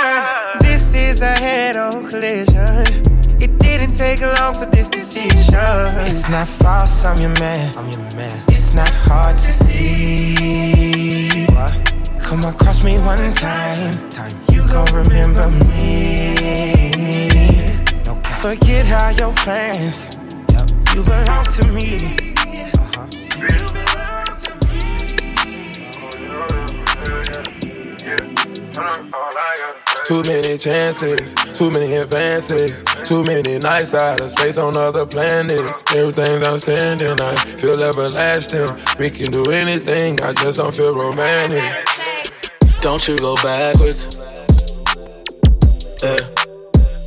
This 0.60 0.94
is 0.94 1.22
a 1.22 1.32
head-on 1.32 2.04
collision. 2.04 2.84
It 3.40 3.58
didn't 3.58 3.92
take 3.92 4.20
long 4.20 4.52
for 4.52 4.66
this 4.66 4.90
decision. 4.90 5.56
It's 6.04 6.28
not 6.28 6.46
false, 6.46 7.06
I'm 7.06 7.16
your 7.16 7.32
man. 7.40 7.72
I'm 7.78 7.88
your 7.88 8.04
man. 8.16 8.36
It's 8.48 8.74
not 8.74 8.92
hard 9.08 9.34
to 9.34 9.50
see. 9.64 10.36
Come 12.20 12.44
across 12.44 12.84
me 12.84 12.98
one 12.98 13.32
time, 13.32 14.10
gon' 14.76 14.92
remember 14.92 15.48
me. 15.68 16.36
Forget 18.42 18.84
all 19.00 19.12
your 19.12 19.32
plans. 19.42 20.18
You 20.94 21.02
belong 21.02 21.44
to 21.56 21.64
me. 21.72 21.96
Uh-huh. 22.76 23.06
Too 30.04 30.22
many 30.26 30.58
chances, 30.58 31.34
too 31.58 31.70
many 31.70 31.94
advances, 31.94 32.84
too 33.04 33.24
many 33.24 33.58
nights 33.58 33.94
out 33.94 34.20
of 34.20 34.30
space 34.30 34.58
on 34.58 34.76
other 34.76 35.06
planets. 35.06 35.82
Everything's 35.94 36.46
outstanding, 36.46 37.18
I 37.18 37.36
feel 37.56 37.82
everlasting. 37.82 38.68
We 38.98 39.08
can 39.08 39.32
do 39.32 39.50
anything, 39.50 40.20
I 40.20 40.34
just 40.34 40.58
don't 40.58 40.76
feel 40.76 40.94
romantic. 40.94 41.64
Don't 42.82 43.08
you 43.08 43.16
go 43.16 43.36
backwards. 43.36 44.25
Yeah. 46.02 46.18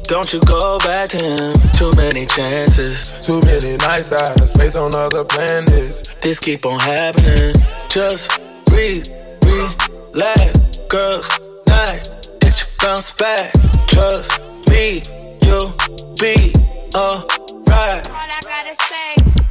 Don't 0.04 0.34
you 0.34 0.40
go 0.42 0.80
back 0.80 1.10
to 1.10 1.18
him. 1.18 1.54
Too 1.74 1.92
many 1.96 2.26
chances. 2.26 3.10
Too 3.22 3.40
many 3.46 3.78
nights 3.78 4.12
out 4.12 4.42
of 4.42 4.50
space 4.50 4.76
on 4.76 4.96
other 4.96 5.24
planets. 5.24 6.16
This 6.22 6.40
keep 6.40 6.66
on 6.66 6.80
happening. 6.80 7.54
Just 7.90 8.32
breathe, 8.66 9.08
relax, 9.44 10.80
girls 10.90 11.30
night. 11.68 12.10
Get 12.40 12.60
you 12.60 12.68
bounce 12.82 13.14
back. 13.14 13.54
Trust 13.88 14.42
me, 14.70 15.04
you'll 15.44 15.74
be 16.20 16.52
alright. 16.96 18.10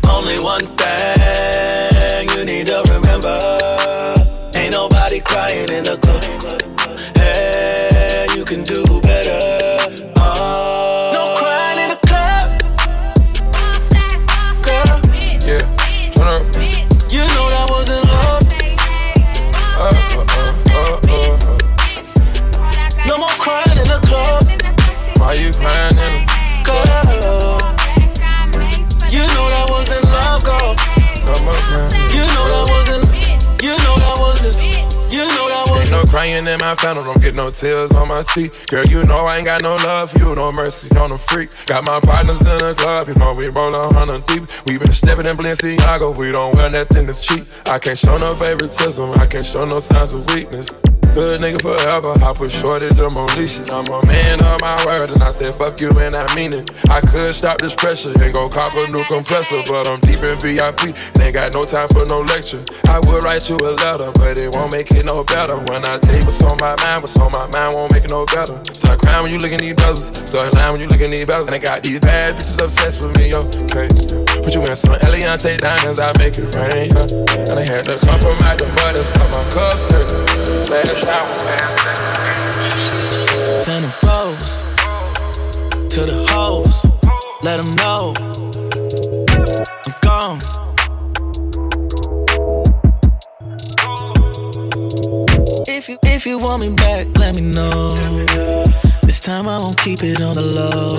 Only 0.08 0.40
one 0.40 0.66
thing 0.76 2.28
you 2.30 2.44
need 2.44 2.66
to 2.66 2.82
remember. 2.90 3.38
Ain't 4.58 4.72
nobody 4.72 5.20
crying 5.20 5.70
in 5.70 5.84
the 5.84 5.96
club. 5.98 6.77
You 31.48 32.24
know 32.26 32.44
that 32.46 32.66
wasn't. 32.68 33.04
You 33.62 33.76
know 33.78 33.96
that 33.96 34.16
wasn't. 34.18 34.56
You 35.12 35.24
know 35.26 35.48
that 35.48 35.64
wasn't. 35.68 35.80
Ain't 35.80 35.90
no 35.90 36.10
crying 36.10 36.46
in 36.46 36.58
my 36.60 36.74
phantom, 36.74 37.04
don't 37.04 37.20
get 37.20 37.34
no 37.34 37.50
tears 37.50 37.90
on 37.92 38.08
my 38.08 38.22
seat. 38.22 38.52
Girl, 38.68 38.84
you 38.84 39.02
know 39.04 39.26
I 39.26 39.38
ain't 39.38 39.46
got 39.46 39.62
no 39.62 39.76
love 39.76 40.10
for 40.10 40.18
you, 40.18 40.34
no 40.34 40.52
mercy 40.52 40.94
on 40.96 41.10
the 41.10 41.18
freak. 41.18 41.48
Got 41.66 41.84
my 41.84 42.00
partners 42.00 42.40
in 42.40 42.58
the 42.58 42.74
club, 42.76 43.08
you 43.08 43.14
know 43.14 43.34
we 43.34 43.48
roll 43.48 43.74
a 43.74 43.92
hundred 43.92 44.26
deep. 44.26 44.42
We 44.66 44.78
been 44.78 44.92
stepping 44.92 45.26
in 45.26 45.36
Balenciaga, 45.36 46.16
we 46.16 46.32
don't 46.32 46.54
wear 46.54 46.70
nothing 46.70 47.06
that's 47.06 47.26
cheap. 47.26 47.46
I 47.66 47.78
can't 47.78 47.96
show 47.96 48.18
no 48.18 48.34
favoritism, 48.34 49.10
I 49.12 49.26
can't 49.26 49.46
show 49.46 49.64
no 49.64 49.80
signs 49.80 50.12
of 50.12 50.26
weakness. 50.34 50.68
Good 51.18 51.40
nigga 51.40 51.60
forever, 51.60 52.14
I 52.24 52.32
put 52.32 52.52
shorty 52.52 52.94
more 53.10 53.26
leashes. 53.34 53.70
I'm 53.70 53.88
a 53.88 54.06
man 54.06 54.38
of 54.38 54.60
my 54.60 54.86
word, 54.86 55.10
and 55.10 55.20
I 55.20 55.32
said 55.32 55.52
fuck 55.56 55.80
you, 55.80 55.90
and 55.98 56.14
I 56.14 56.32
mean 56.36 56.52
it. 56.52 56.70
I 56.88 57.00
could 57.00 57.34
stop 57.34 57.58
this 57.58 57.74
pressure 57.74 58.14
and 58.22 58.32
go 58.32 58.48
cop 58.48 58.74
a 58.74 58.86
new 58.86 59.02
compressor, 59.02 59.64
but 59.66 59.88
I'm 59.88 59.98
deep 59.98 60.22
in 60.22 60.38
VIP, 60.38 60.94
and 60.94 61.20
ain't 61.20 61.34
got 61.34 61.54
no 61.54 61.64
time 61.64 61.88
for 61.88 62.06
no 62.06 62.20
lecture. 62.20 62.62
I 62.86 63.00
will 63.00 63.18
write 63.18 63.50
you 63.50 63.56
a 63.56 63.74
letter, 63.74 64.12
but 64.14 64.38
it 64.38 64.54
won't 64.54 64.70
make 64.70 64.92
it 64.92 65.04
no 65.06 65.24
better. 65.24 65.56
When 65.66 65.84
I 65.84 65.98
tell 65.98 66.14
you 66.14 66.22
what's 66.24 66.40
on 66.44 66.56
my 66.60 66.76
mind, 66.76 67.02
what's 67.02 67.18
on 67.18 67.32
my 67.32 67.50
mind 67.50 67.74
won't 67.74 67.92
make 67.92 68.04
it 68.04 68.10
no 68.10 68.24
better. 68.24 68.54
Start 68.72 69.02
crying 69.02 69.24
when 69.24 69.32
you 69.32 69.38
look 69.38 69.50
in 69.50 69.58
these 69.58 69.74
brothers, 69.74 70.06
start 70.14 70.54
lying 70.54 70.70
when 70.70 70.80
you 70.80 70.86
look 70.86 71.00
in 71.00 71.10
these 71.10 71.26
brothers, 71.26 71.48
and 71.48 71.56
I 71.56 71.58
got 71.58 71.82
these 71.82 71.98
bad 71.98 72.36
bitches 72.36 72.62
obsessed 72.62 73.00
with 73.00 73.18
me, 73.18 73.34
okay. 73.34 73.90
Put 74.38 74.54
you 74.54 74.62
in 74.62 74.76
some 74.76 74.94
Eliantte 75.02 75.58
diamonds, 75.58 75.98
I 75.98 76.12
make 76.16 76.38
it 76.38 76.54
rain, 76.54 76.94
yeah. 76.94 77.42
And 77.50 77.58
I 77.58 77.66
had 77.66 77.90
to 77.90 77.98
out 78.06 78.22
the 78.22 78.70
mud, 78.70 78.94
that's 78.94 79.10
my 79.34 79.50
cups 79.50 79.82
dirty. 79.90 80.28
Last 80.70 81.07
Send 81.08 81.16
them 83.86 83.94
rose 84.04 84.58
to 85.88 86.00
the 86.04 86.26
hoes. 86.28 86.84
Let 87.42 87.62
them 87.62 87.74
know 87.76 88.12
I'm 89.86 89.94
gone. 90.02 90.38
If 95.66 95.88
you 95.88 95.96
if 96.04 96.26
you 96.26 96.36
want 96.36 96.60
me 96.60 96.74
back, 96.74 97.06
let 97.16 97.36
me 97.36 97.42
know. 97.52 97.88
This 99.00 99.20
time 99.22 99.48
I 99.48 99.56
won't 99.56 99.78
keep 99.78 100.02
it 100.02 100.20
on 100.20 100.34
the 100.34 100.42
low. 100.42 100.90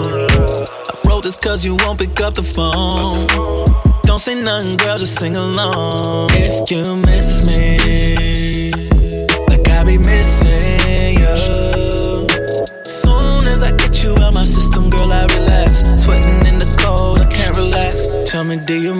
I 0.89 1.08
wrote 1.08 1.22
this 1.22 1.36
cause 1.36 1.63
you 1.63 1.76
won't 1.76 2.00
pick 2.00 2.19
up 2.19 2.34
the 2.34 2.41
phone. 2.41 3.28
Don't 4.02 4.17
say 4.17 4.34
nothing, 4.34 4.76
girl, 4.78 4.98
just 4.98 5.19
sing 5.19 5.38
along. 5.38 6.32
If 6.32 6.72
you 6.72 6.95
miss 6.95 7.45
me, 7.45 8.48
be 9.89 9.97
missing 9.97 11.17
you. 11.17 11.36
Soon 12.86 13.41
as 13.54 13.63
I 13.63 13.71
get 13.71 14.04
you 14.04 14.12
out 14.21 14.36
my 14.36 14.45
system, 14.45 14.89
girl, 14.89 15.12
I 15.12 15.25
relax. 15.36 15.82
Sweating 16.04 16.45
in 16.45 16.60
the 16.60 16.69
cold, 16.80 17.21
I 17.21 17.25
can't 17.25 17.58
relax. 17.58 18.08
Tell 18.30 18.43
me, 18.43 18.58
do 18.58 18.75
you 18.80 18.93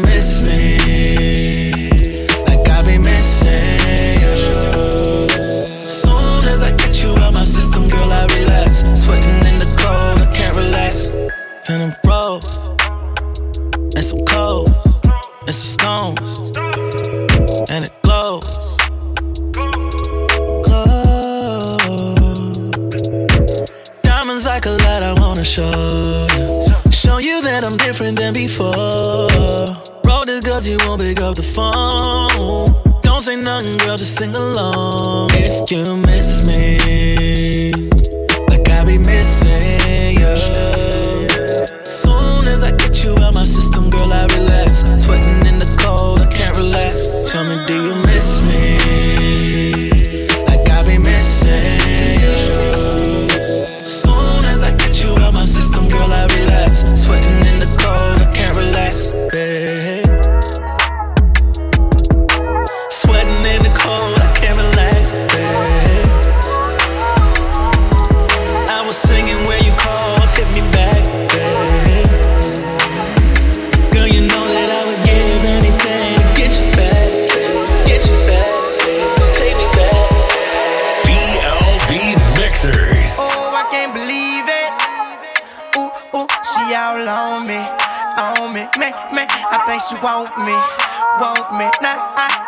phone. 31.54 32.66
Don't 33.02 33.22
say 33.22 33.36
nothing, 33.36 33.78
girl, 33.78 33.98
just 33.98 34.16
sing 34.16 34.34
along. 34.36 35.30
If 35.34 35.72
you 35.72 35.98
miss 35.98 36.46
me, 36.48 37.39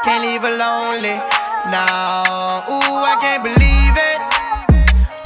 can't 0.03 0.23
leave 0.25 0.41
her 0.41 0.57
lonely. 0.57 1.15
No, 1.69 1.85
ooh, 2.73 3.05
I 3.05 3.15
can't 3.21 3.43
believe 3.43 3.95
it. 4.09 4.17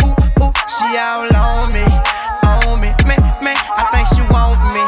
Ooh, 0.03 0.43
ooh, 0.43 0.51
she 0.67 0.97
all 0.99 1.31
on 1.31 1.71
me, 1.71 1.85
on 2.43 2.81
me, 2.83 2.91
me, 3.07 3.15
me. 3.39 3.53
I 3.55 3.87
think 3.93 4.07
she 4.11 4.21
want 4.27 4.59
me, 4.75 4.83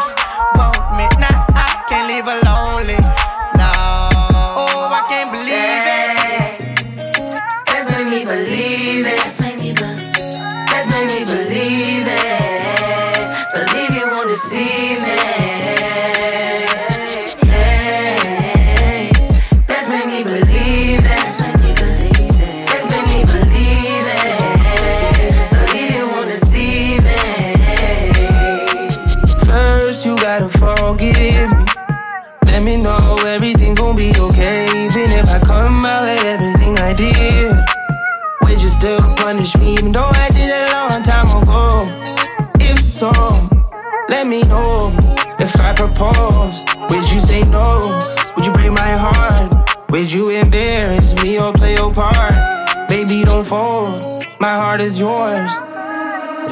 Would 45.99 47.11
you 47.11 47.19
say 47.19 47.41
no? 47.49 47.79
Would 48.35 48.45
you 48.45 48.53
break 48.53 48.71
my 48.71 48.93
heart? 48.95 49.89
Would 49.89 50.11
you 50.13 50.29
embarrass 50.29 51.15
me 51.23 51.39
or 51.39 51.51
play 51.53 51.73
your 51.73 51.91
part? 51.91 52.33
Baby, 52.87 53.23
don't 53.23 53.43
fold. 53.43 54.23
My 54.39 54.53
heart 54.53 54.79
is 54.79 54.99
yours. 54.99 55.51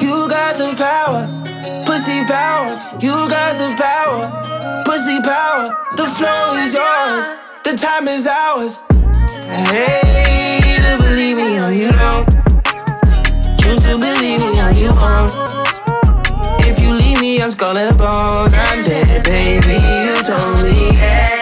You 0.02 0.28
got 0.28 0.58
the 0.58 0.74
power, 0.76 1.28
pussy 1.86 2.26
power. 2.26 2.98
You 3.00 3.30
got 3.30 3.60
the 3.60 3.76
power, 3.78 4.84
pussy 4.84 5.22
power. 5.22 5.78
The 5.96 6.06
flow 6.06 6.56
is 6.56 6.74
yours, 6.74 7.30
the 7.64 7.78
time 7.78 8.08
is 8.08 8.26
ours. 8.26 8.82
Hey, 9.46 10.60
you 10.66 10.98
believe 10.98 11.38
me 11.38 11.60
or 11.60 11.70
you 11.70 11.92
don't. 11.92 12.28
Choose 13.60 13.84
to 13.86 13.98
believe 14.00 14.42
me 14.42 14.60
or 14.60 14.72
you 14.72 14.92
won't. 15.00 15.75
I'm 17.42 17.52
skull 17.52 17.78
and 17.78 17.98
bones. 17.98 18.54
I'm 18.54 18.84
dead, 18.84 19.24
baby. 19.24 19.76
You 20.06 20.24
told 20.24 20.64
me, 20.64 20.96
hey. 20.96 21.35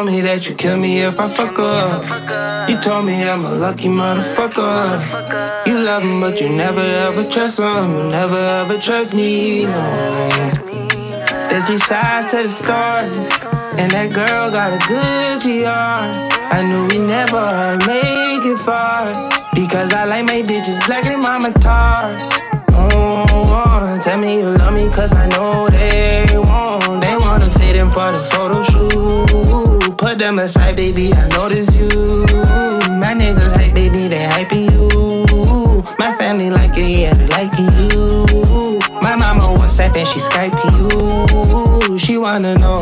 Told 0.00 0.14
me 0.14 0.22
that 0.22 0.48
you 0.48 0.54
kill 0.54 0.78
me 0.78 1.02
if 1.02 1.20
I 1.20 1.28
fuck 1.28 1.58
up. 1.58 2.70
You 2.70 2.76
told 2.78 3.04
me 3.04 3.28
I'm 3.28 3.44
a 3.44 3.52
lucky 3.52 3.88
motherfucker. 3.88 5.66
You 5.66 5.78
love 5.78 6.02
him, 6.02 6.20
but 6.20 6.40
you 6.40 6.48
never 6.48 6.80
ever 6.80 7.28
trust 7.28 7.60
him. 7.60 7.90
You 7.96 8.04
never 8.04 8.38
ever 8.60 8.78
trust 8.78 9.12
me. 9.12 9.66
No. 9.66 9.92
There's 11.48 11.66
three 11.66 11.76
sides 11.76 12.30
to 12.30 12.44
the 12.44 12.48
story, 12.48 13.12
and 13.78 13.90
that 13.92 14.08
girl 14.14 14.48
got 14.48 14.72
a 14.72 14.80
good 14.88 15.42
PR. 15.42 16.00
I 16.56 16.62
knew 16.62 16.88
we 16.88 16.96
never 16.96 17.44
make 17.84 18.46
it 18.52 18.58
far 18.58 19.12
because 19.54 19.92
I 19.92 20.04
like 20.06 20.24
my 20.24 20.40
bitches 20.40 20.80
black 20.86 21.04
and 21.04 21.20
mama 21.20 21.52
tar. 21.60 21.92
Oh, 22.72 23.98
tell 24.02 24.16
me 24.16 24.38
you 24.38 24.50
love 24.62 24.72
me 24.72 24.88
cause 24.88 25.12
I 25.18 25.26
know 25.28 25.68
they 25.68 26.24
won't. 26.32 27.02
They 27.02 27.16
wanna 27.18 27.50
fit 27.58 27.76
in 27.76 27.90
for 27.90 28.12
the 28.16 28.22
photo 28.32 28.62
shoot. 28.62 29.29
Them 30.20 30.38
aside, 30.38 30.76
baby, 30.76 31.10
I 31.14 31.26
notice 31.28 31.74
you. 31.74 31.88
My 33.00 33.14
niggas 33.16 33.56
hype, 33.56 33.72
baby, 33.72 34.06
they 34.06 34.28
hyping 34.28 34.70
you. 34.70 35.82
My 35.98 36.12
family 36.18 36.50
like 36.50 36.76
it, 36.76 37.00
yeah, 37.00 37.14
they 37.14 37.26
liking 37.28 37.72
you. 37.72 38.78
My 39.00 39.16
mama 39.16 39.44
WhatsApp 39.56 39.96
and 39.96 40.06
she 40.06 40.20
Skyping 40.20 41.88
you. 41.88 41.98
She 41.98 42.18
wanna 42.18 42.54
know 42.58 42.79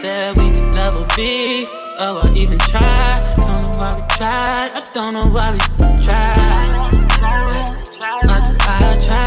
said 0.00 0.36
we 0.36 0.50
could 0.50 0.74
never 0.74 1.06
be. 1.16 1.66
Oh, 1.98 2.20
I 2.22 2.30
even 2.36 2.58
tried. 2.58 3.34
Don't 3.36 3.62
know 3.62 3.72
why 3.78 3.94
we 3.96 4.02
tried. 4.16 4.70
I 4.74 4.82
don't 4.92 5.14
know 5.14 5.26
why 5.26 5.52
we 5.52 5.58
tried. 6.04 6.86
I, 8.28 8.52
I. 8.68 9.26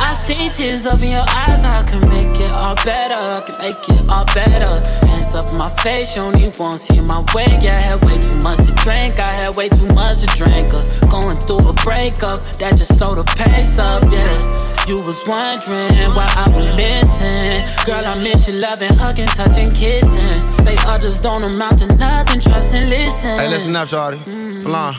I 0.00 0.14
see 0.14 0.48
tears 0.50 0.86
up 0.86 1.00
in 1.00 1.10
your 1.10 1.24
eyes. 1.28 1.64
I 1.64 1.82
can 1.84 2.00
make 2.08 2.38
it 2.40 2.50
all 2.50 2.74
better. 2.84 3.14
I 3.14 3.40
can 3.46 3.58
make 3.58 3.88
it 3.88 4.10
all 4.10 4.26
better. 4.26 5.06
Hands 5.06 5.34
up 5.34 5.48
in 5.50 5.56
my 5.56 5.70
face. 5.70 6.14
You 6.16 6.28
even 6.30 6.52
want 6.58 6.80
see 6.80 7.00
my 7.00 7.20
way. 7.34 7.58
Yeah, 7.60 7.76
I 7.76 7.82
had 7.88 8.04
way 8.04 8.18
too 8.18 8.36
much 8.36 8.58
to 8.66 8.72
drink. 8.84 9.18
I 9.18 9.34
had 9.34 9.56
way 9.56 9.68
too 9.68 9.88
much 9.88 10.20
to 10.20 10.26
drink. 10.36 10.74
Uh, 10.74 10.84
going 11.08 11.38
through 11.38 11.68
a 11.68 11.72
breakup 11.72 12.44
that 12.58 12.76
just 12.76 12.98
slowed 12.98 13.18
the 13.18 13.24
pace 13.24 13.78
up. 13.78 14.02
Yeah. 14.12 14.73
You 14.86 15.00
was 15.00 15.26
wondering 15.26 16.14
why 16.14 16.28
I 16.36 16.50
was 16.50 16.68
missing. 16.76 17.64
Girl, 17.86 18.04
I 18.04 18.20
miss 18.22 18.46
you 18.46 18.54
loving, 18.54 18.92
hugging, 18.94 19.26
touching, 19.28 19.70
kissing. 19.70 20.40
Say 20.64 20.76
others 20.86 21.18
don't 21.20 21.42
amount 21.42 21.78
to 21.78 21.86
nothing, 21.96 22.40
trust 22.40 22.74
and 22.74 22.90
listen. 22.90 23.38
Hey, 23.38 23.48
listen 23.48 23.74
up, 23.76 23.88
shorty. 23.88 24.18
Mm. 24.18 24.62
Flan. 24.62 24.94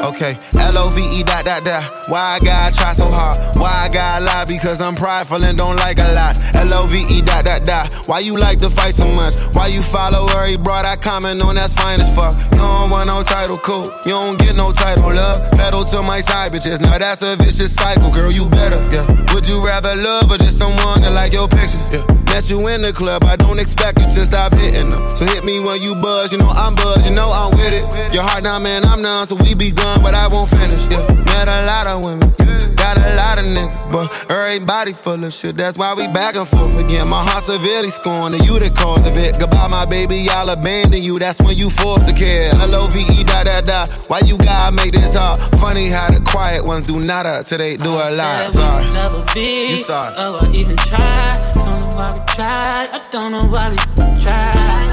Okay, 0.00 0.38
L 0.58 0.76
O 0.76 0.90
V 0.90 1.00
E 1.20 1.22
dot 1.22 1.44
dot 1.44 1.64
dot. 1.64 2.08
Why 2.08 2.36
I 2.36 2.38
gotta 2.40 2.76
try 2.76 2.92
so 2.94 3.06
hard? 3.06 3.38
Why 3.56 3.70
I 3.70 3.88
gotta 3.88 4.24
lie? 4.24 4.44
Because 4.44 4.80
I'm 4.80 4.94
prideful 4.94 5.44
and 5.44 5.56
don't 5.56 5.76
like 5.76 5.98
a 5.98 6.12
lot. 6.12 6.38
L 6.56 6.74
O 6.74 6.86
V 6.86 7.06
E 7.08 7.22
dot 7.22 7.44
dot 7.44 7.64
dot. 7.64 7.88
Why 8.06 8.18
you 8.18 8.36
like 8.36 8.58
to 8.58 8.70
fight 8.70 8.94
so 8.94 9.06
much? 9.06 9.36
Why 9.54 9.68
you 9.68 9.82
follow 9.82 10.26
her? 10.28 10.46
He 10.46 10.56
brought 10.56 10.84
I 10.84 10.96
comment 10.96 11.40
on 11.42 11.54
that's 11.54 11.74
fine 11.74 12.00
as 12.00 12.12
fuck. 12.14 12.36
You 12.52 12.58
don't 12.58 12.90
want 12.90 13.06
no 13.06 13.22
title, 13.22 13.58
cool. 13.58 13.84
You 14.04 14.12
don't 14.18 14.38
get 14.38 14.56
no 14.56 14.72
title, 14.72 15.12
love. 15.12 15.50
Pedal 15.52 15.84
to 15.84 16.02
my 16.02 16.20
side, 16.20 16.52
bitches. 16.52 16.80
Now 16.80 16.98
that's 16.98 17.22
a 17.22 17.36
vicious 17.36 17.74
cycle, 17.74 18.10
girl. 18.10 18.32
You 18.32 18.48
better, 18.48 18.80
yeah. 18.94 19.06
Would 19.32 19.48
you 19.48 19.64
rather 19.64 19.94
love 19.94 20.30
or 20.30 20.38
just 20.38 20.58
someone 20.58 21.02
that 21.02 21.12
like 21.12 21.32
your 21.32 21.46
pictures? 21.48 21.92
Yeah. 21.92 22.23
Met 22.34 22.50
you 22.50 22.66
in 22.66 22.82
the 22.82 22.92
club, 22.92 23.22
I 23.22 23.36
don't 23.36 23.60
expect 23.60 24.00
you 24.00 24.06
to 24.06 24.26
stop 24.26 24.52
hitting 24.54 24.88
them. 24.88 25.08
So 25.10 25.24
hit 25.24 25.44
me 25.44 25.60
when 25.60 25.80
you 25.80 25.94
buzz, 25.94 26.32
you 26.32 26.38
know 26.38 26.48
I'm 26.48 26.74
buzz, 26.74 27.06
you 27.06 27.14
know 27.14 27.30
I'm 27.30 27.52
with 27.52 27.72
it. 27.72 28.12
Your 28.12 28.24
heart 28.24 28.42
now, 28.42 28.58
man, 28.58 28.84
I'm 28.84 29.00
none, 29.00 29.28
so 29.28 29.36
we 29.36 29.54
be 29.54 29.70
gone, 29.70 30.02
but 30.02 30.16
I 30.16 30.26
won't 30.26 30.50
finish. 30.50 30.82
Yeah, 30.90 31.06
met 31.30 31.48
a 31.48 31.64
lot 31.64 31.86
of 31.86 32.04
women, 32.04 32.34
got 32.74 32.98
a 32.98 33.14
lot 33.14 33.38
of 33.38 33.44
niggas, 33.44 33.88
but 33.88 34.10
everybody 34.28 34.94
full 34.94 35.22
of 35.22 35.32
shit. 35.32 35.56
That's 35.56 35.78
why 35.78 35.94
we 35.94 36.08
back 36.08 36.34
and 36.34 36.48
forth 36.48 36.76
again. 36.76 37.06
My 37.06 37.22
heart 37.22 37.44
severely 37.44 37.90
scorned, 37.90 38.34
and 38.34 38.44
you 38.44 38.58
the 38.58 38.68
cause 38.68 39.06
of 39.06 39.16
it. 39.16 39.38
Goodbye, 39.38 39.68
my 39.68 39.86
baby, 39.86 40.28
I'll 40.28 40.50
abandon 40.50 41.04
you. 41.04 41.20
That's 41.20 41.40
when 41.40 41.56
you 41.56 41.70
forced 41.70 42.08
to 42.08 42.12
care. 42.12 42.50
L 42.54 42.74
O 42.74 42.88
V 42.88 42.98
E 42.98 43.22
dot 43.22 43.46
dot 43.46 43.64
dot. 43.64 44.08
Why 44.08 44.18
you 44.26 44.36
gotta 44.38 44.74
make 44.74 44.90
this 44.90 45.14
hard? 45.14 45.38
Funny 45.60 45.86
how 45.88 46.10
the 46.10 46.18
quiet 46.18 46.64
ones 46.64 46.88
do 46.88 46.98
nada 46.98 47.28
uh, 47.28 47.42
till 47.44 47.58
they 47.58 47.76
do 47.76 47.90
a 47.94 48.10
lot. 48.10 48.50
Sorry. 48.50 48.90
never 48.90 49.24
be. 49.32 49.70
You 49.70 49.76
sorry. 49.76 50.14
Oh, 50.18 50.40
I 50.42 50.50
even 50.50 50.76
tried. 50.78 51.63
Why 51.94 52.12
we 52.12 52.18
tried. 52.26 52.88
I 52.90 53.00
don't 53.12 53.30
know 53.30 53.44
why 53.46 53.70
we 53.70 53.76
tried. 53.76 54.90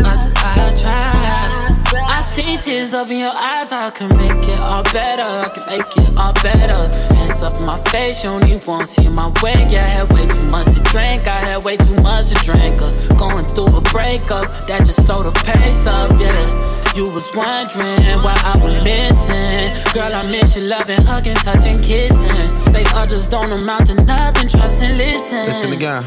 I, 0.00 0.32
I 0.44 0.74
tried. 0.80 2.08
I 2.08 2.20
see 2.22 2.56
tears 2.56 2.94
up 2.94 3.10
in 3.10 3.18
your 3.18 3.34
eyes. 3.34 3.70
I 3.70 3.90
can 3.90 4.08
make 4.16 4.32
it 4.32 4.60
all 4.60 4.82
better. 4.84 5.22
I 5.22 5.50
can 5.52 5.64
make 5.66 5.96
it 5.98 6.18
all 6.18 6.32
better. 6.42 7.14
Hands 7.14 7.42
up 7.42 7.54
in 7.58 7.66
my 7.66 7.76
face. 7.90 8.24
You 8.24 8.30
don't 8.38 8.66
want 8.66 8.88
see 8.88 9.08
my 9.08 9.28
way. 9.42 9.66
Yeah, 9.68 9.84
I 9.84 9.88
had 9.88 10.12
way 10.14 10.26
too 10.26 10.42
much 10.44 10.74
to 10.74 10.80
drink. 10.84 11.26
I 11.26 11.44
had 11.44 11.64
way 11.64 11.76
too 11.76 11.96
much 11.96 12.30
to 12.30 12.34
drink. 12.36 12.80
Uh, 12.80 13.14
going 13.16 13.44
through 13.44 13.76
a 13.76 13.82
breakup 13.82 14.66
that 14.68 14.86
just 14.86 15.04
slowed 15.04 15.26
the 15.26 15.32
pace 15.32 15.86
up. 15.86 16.18
Yeah. 16.18 16.81
You 16.94 17.08
was 17.08 17.26
wondering 17.34 18.22
why 18.22 18.36
I 18.44 18.58
was 18.62 18.76
missing. 18.84 19.94
Girl, 19.94 20.14
I 20.14 20.28
miss 20.30 20.56
you 20.56 20.62
loving, 20.64 21.00
hugging, 21.02 21.36
touching, 21.36 21.78
kissing. 21.80 22.48
Say 22.70 22.84
others 22.94 23.26
don't 23.28 23.50
amount 23.50 23.86
to 23.86 23.94
nothing, 23.94 24.48
trust 24.48 24.82
and 24.82 24.98
listen. 24.98 25.46
Listen 25.46 25.72
again. 25.72 26.04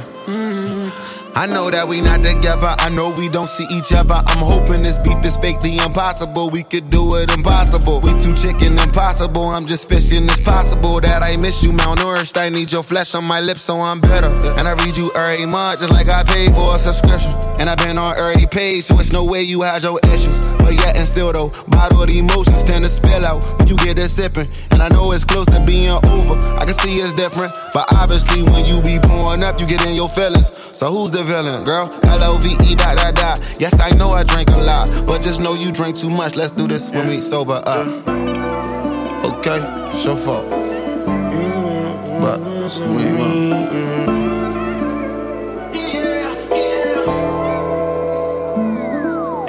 I 1.38 1.48
know 1.48 1.70
that 1.70 1.88
we 1.88 2.00
not 2.02 2.24
together. 2.24 2.76
I 2.80 2.90
know 2.90 3.10
we 3.10 3.28
don't 3.28 3.50
see 3.50 3.66
each 3.70 3.92
other. 3.92 4.14
I'm 4.14 4.46
hoping 4.46 4.84
this 4.84 4.98
beef 5.00 5.18
is 5.26 5.36
fake, 5.38 5.60
the 5.60 5.76
impossible. 5.78 6.50
We 6.50 6.64
could 6.64 6.90
do 6.90 7.16
it 7.16 7.30
impossible. 7.34 8.00
We 8.00 8.18
too 8.20 8.34
chicken 8.34 8.80
impossible. 8.80 9.48
I'm 9.48 9.66
just 9.66 9.90
fishing. 9.90 10.24
It's 10.26 10.40
possible 10.42 11.02
that 11.02 11.24
I 11.24 11.36
miss 11.36 11.62
you, 11.62 11.72
malnourished. 11.72 12.38
I 12.40 12.50
need 12.50 12.72
your 12.72 12.84
flesh 12.84 13.16
on 13.16 13.26
my 13.26 13.42
lips, 13.42 13.64
so 13.64 13.82
I'm 13.82 14.00
better. 14.00 14.30
And 14.58 14.68
I 14.68 14.74
read 14.86 14.96
you 14.96 15.12
every 15.14 15.46
month, 15.46 15.82
just 15.82 15.92
like 15.92 16.08
I 16.08 16.24
paid 16.24 16.54
for 16.54 16.76
a 16.76 16.80
subscription. 16.80 17.34
And 17.60 17.70
I've 17.70 17.78
been 17.78 17.98
on 17.98 18.18
every 18.20 18.46
page, 18.48 18.86
so 18.86 19.00
it's 19.00 19.12
no 19.12 19.24
way 19.24 19.42
you 19.42 19.62
had 19.62 19.84
your 19.84 20.00
issues. 20.04 20.46
But 20.58 20.74
yet 20.74 20.98
and 20.98 21.08
still 21.08 21.32
though, 21.32 21.50
bottle 21.68 22.04
of 22.04 22.10
emotions 22.10 22.64
tend 22.64 22.86
to 22.86 22.92
spill 22.92 23.26
out 23.26 23.46
when 23.58 23.68
you 23.68 23.78
get 23.78 23.98
this 23.98 24.16
sipping. 24.16 24.48
And 24.72 24.82
I 24.82 24.90
know 24.90 25.12
it's 25.12 25.24
close 25.24 25.46
to 25.48 25.64
being 25.66 25.90
over. 25.90 26.38
I 26.58 26.66
can 26.66 26.74
see 26.74 26.98
it's 26.98 27.14
different, 27.14 27.58
but 27.74 27.86
obviously 27.94 28.44
when 28.44 28.66
you 28.66 28.82
be 28.82 29.00
pouring 29.00 29.44
up, 29.44 29.60
you 29.60 29.66
get 29.66 29.86
in 29.86 29.96
your 29.96 30.10
feelings. 30.10 30.52
So 30.74 30.92
who's 30.92 31.12
the 31.12 31.24
villain, 31.24 31.64
girl? 31.64 31.90
L 32.04 32.24
O 32.36 32.38
V 32.38 32.56
E 32.66 32.76
dot 32.76 32.98
dot 32.98 33.16
dot. 33.16 33.42
Yes, 33.60 33.80
I 33.80 33.92
know 33.92 34.10
I 34.12 34.24
drink 34.24 34.50
a 34.50 34.58
lot, 34.58 34.90
but 35.06 35.22
just 35.22 35.40
know 35.40 35.54
you 35.54 35.72
drink 35.72 35.98
too 35.98 36.10
much. 36.10 36.36
Let's 36.36 36.52
do 36.52 36.68
this 36.68 36.90
when 36.90 37.08
we 37.08 37.22
sober 37.22 37.62
up. 37.66 37.88
Okay, 39.26 39.60
it's 39.94 40.06
your. 40.06 40.16
But 42.22 42.40
we. 42.40 44.25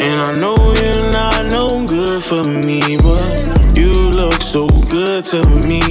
And 0.07 0.21
I 0.21 0.39
know 0.39 0.55
you're 0.81 1.11
not 1.11 1.51
no 1.51 1.85
good 1.85 2.23
for 2.23 2.45
me, 2.65 2.97
but 2.97 3.77
you 3.77 3.91
look 4.11 4.41
so 4.41 4.69
good 4.89 5.25
to 5.33 5.43
me. 5.67 5.83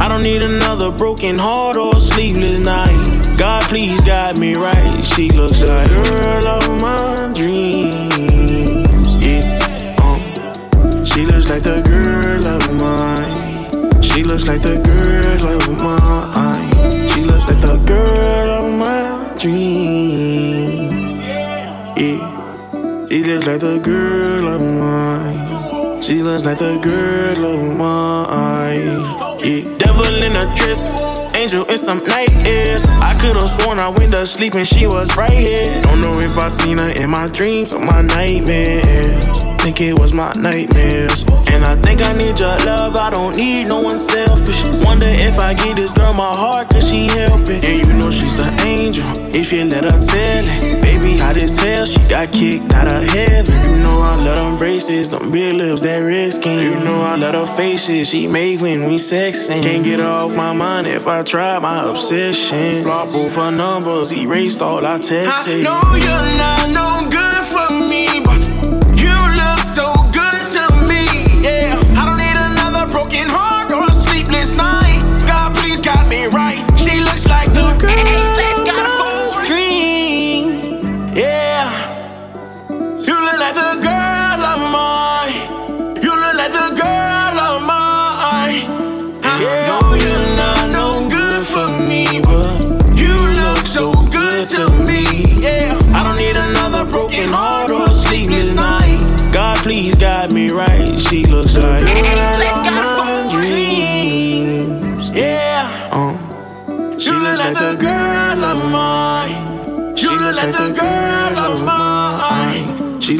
I 0.00 0.08
don't 0.08 0.22
need 0.22 0.42
another 0.42 0.90
broken 0.90 1.36
heart 1.36 1.76
or 1.76 2.00
sleepless 2.00 2.60
night. 2.60 3.36
God, 3.36 3.62
please 3.64 4.00
guide 4.00 4.38
me 4.38 4.54
right. 4.54 5.04
She 5.04 5.28
looks 5.28 5.60
like 5.68 5.88
girl 5.90 6.46
of 6.46 6.80
my 6.80 7.32
dreams. 7.34 7.45
Some 31.86 32.02
nightmares. 32.02 32.84
I 32.98 33.16
could've 33.20 33.48
sworn 33.48 33.78
I 33.78 33.88
went 33.88 34.10
to 34.10 34.26
sleep 34.26 34.54
and 34.56 34.66
she 34.66 34.86
was 34.86 35.16
right 35.16 35.30
here. 35.30 35.66
Don't 35.82 36.02
know 36.02 36.18
if 36.18 36.36
I 36.36 36.48
seen 36.48 36.78
her 36.78 36.90
in 37.00 37.10
my 37.10 37.28
dreams 37.28 37.74
or 37.74 37.80
my 37.80 38.02
nightmares. 38.02 39.24
Think 39.62 39.80
it 39.80 39.96
was 39.96 40.12
my 40.12 40.32
nightmares. 40.34 41.24
And 41.52 41.64
I 41.64 41.76
think 41.76 42.02
I 42.02 42.12
need 42.12 42.38
your 42.40 42.58
love, 42.66 42.96
I 42.96 43.10
don't 43.10 43.36
need 43.36 43.64
no 43.68 43.80
one 43.80 43.98
selfish. 43.98 44.66
Wonder 44.84 45.08
if 45.08 45.38
I 45.38 45.54
give 45.54 45.76
this 45.76 45.92
girl 45.92 46.12
my 46.14 46.32
heart, 46.34 46.70
could 46.70 46.82
she 46.82 47.06
help 47.06 47.48
it? 47.48 47.62
And 47.62 47.86
you 47.86 48.02
know 48.02 48.10
she's 48.10 48.36
an 48.42 48.58
angel, 48.66 49.06
if 49.36 49.52
you 49.52 49.64
let 49.66 49.84
her 49.84 50.00
tell 50.00 50.44
it. 50.48 50.82
Baby, 50.82 51.18
hot 51.18 51.40
as 51.42 51.56
hell, 51.58 51.84
she 51.84 52.00
got 52.08 52.32
kicked 52.32 52.72
out 52.72 52.92
of 52.92 53.02
heaven. 53.10 53.54
You 53.70 53.76
know 53.82 54.00
I 54.00 54.16
love 54.16 54.36
them 54.36 54.58
braces, 54.58 55.10
them 55.10 55.30
big 55.30 55.54
lips, 55.54 55.82
that 55.82 55.98
red 55.98 56.32
skin. 56.32 56.58
You 56.58 56.84
know 56.84 57.02
I 57.02 57.16
love 57.16 57.34
her 57.34 57.46
faces, 57.46 58.08
she 58.08 58.26
make 58.26 58.60
when 58.60 58.84
we 58.84 58.96
sexing. 58.96 59.62
Can't 59.62 59.84
get 59.84 60.00
her 60.00 60.06
off 60.06 60.34
my 60.34 60.52
mind 60.52 60.86
if 60.86 61.06
I 61.06 61.22
try 61.22 61.58
my 61.58 61.88
obsession. 61.88 62.82
Block 62.84 63.10
both 63.10 63.34
her 63.36 63.50
numbers, 63.50 64.12
erased 64.12 64.62
all 64.62 64.84
our 64.84 64.98
texts. 64.98 65.48
I 65.48 65.62
know 65.62 65.82
you're 65.94 66.38
not 66.38 66.70
no 66.70 66.95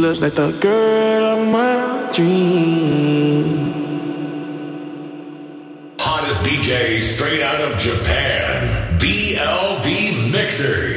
looks 0.07 0.21
like 0.21 0.35
the 0.35 0.53
girl 0.61 1.25
of 1.25 1.49
my 1.53 2.11
dreams. 2.15 3.75
Hottest 5.99 6.43
DJ 6.45 7.01
straight 7.01 7.43
out 7.43 7.61
of 7.61 7.77
Japan. 7.77 9.01
BLB 9.01 10.31
Mixers. 10.31 10.96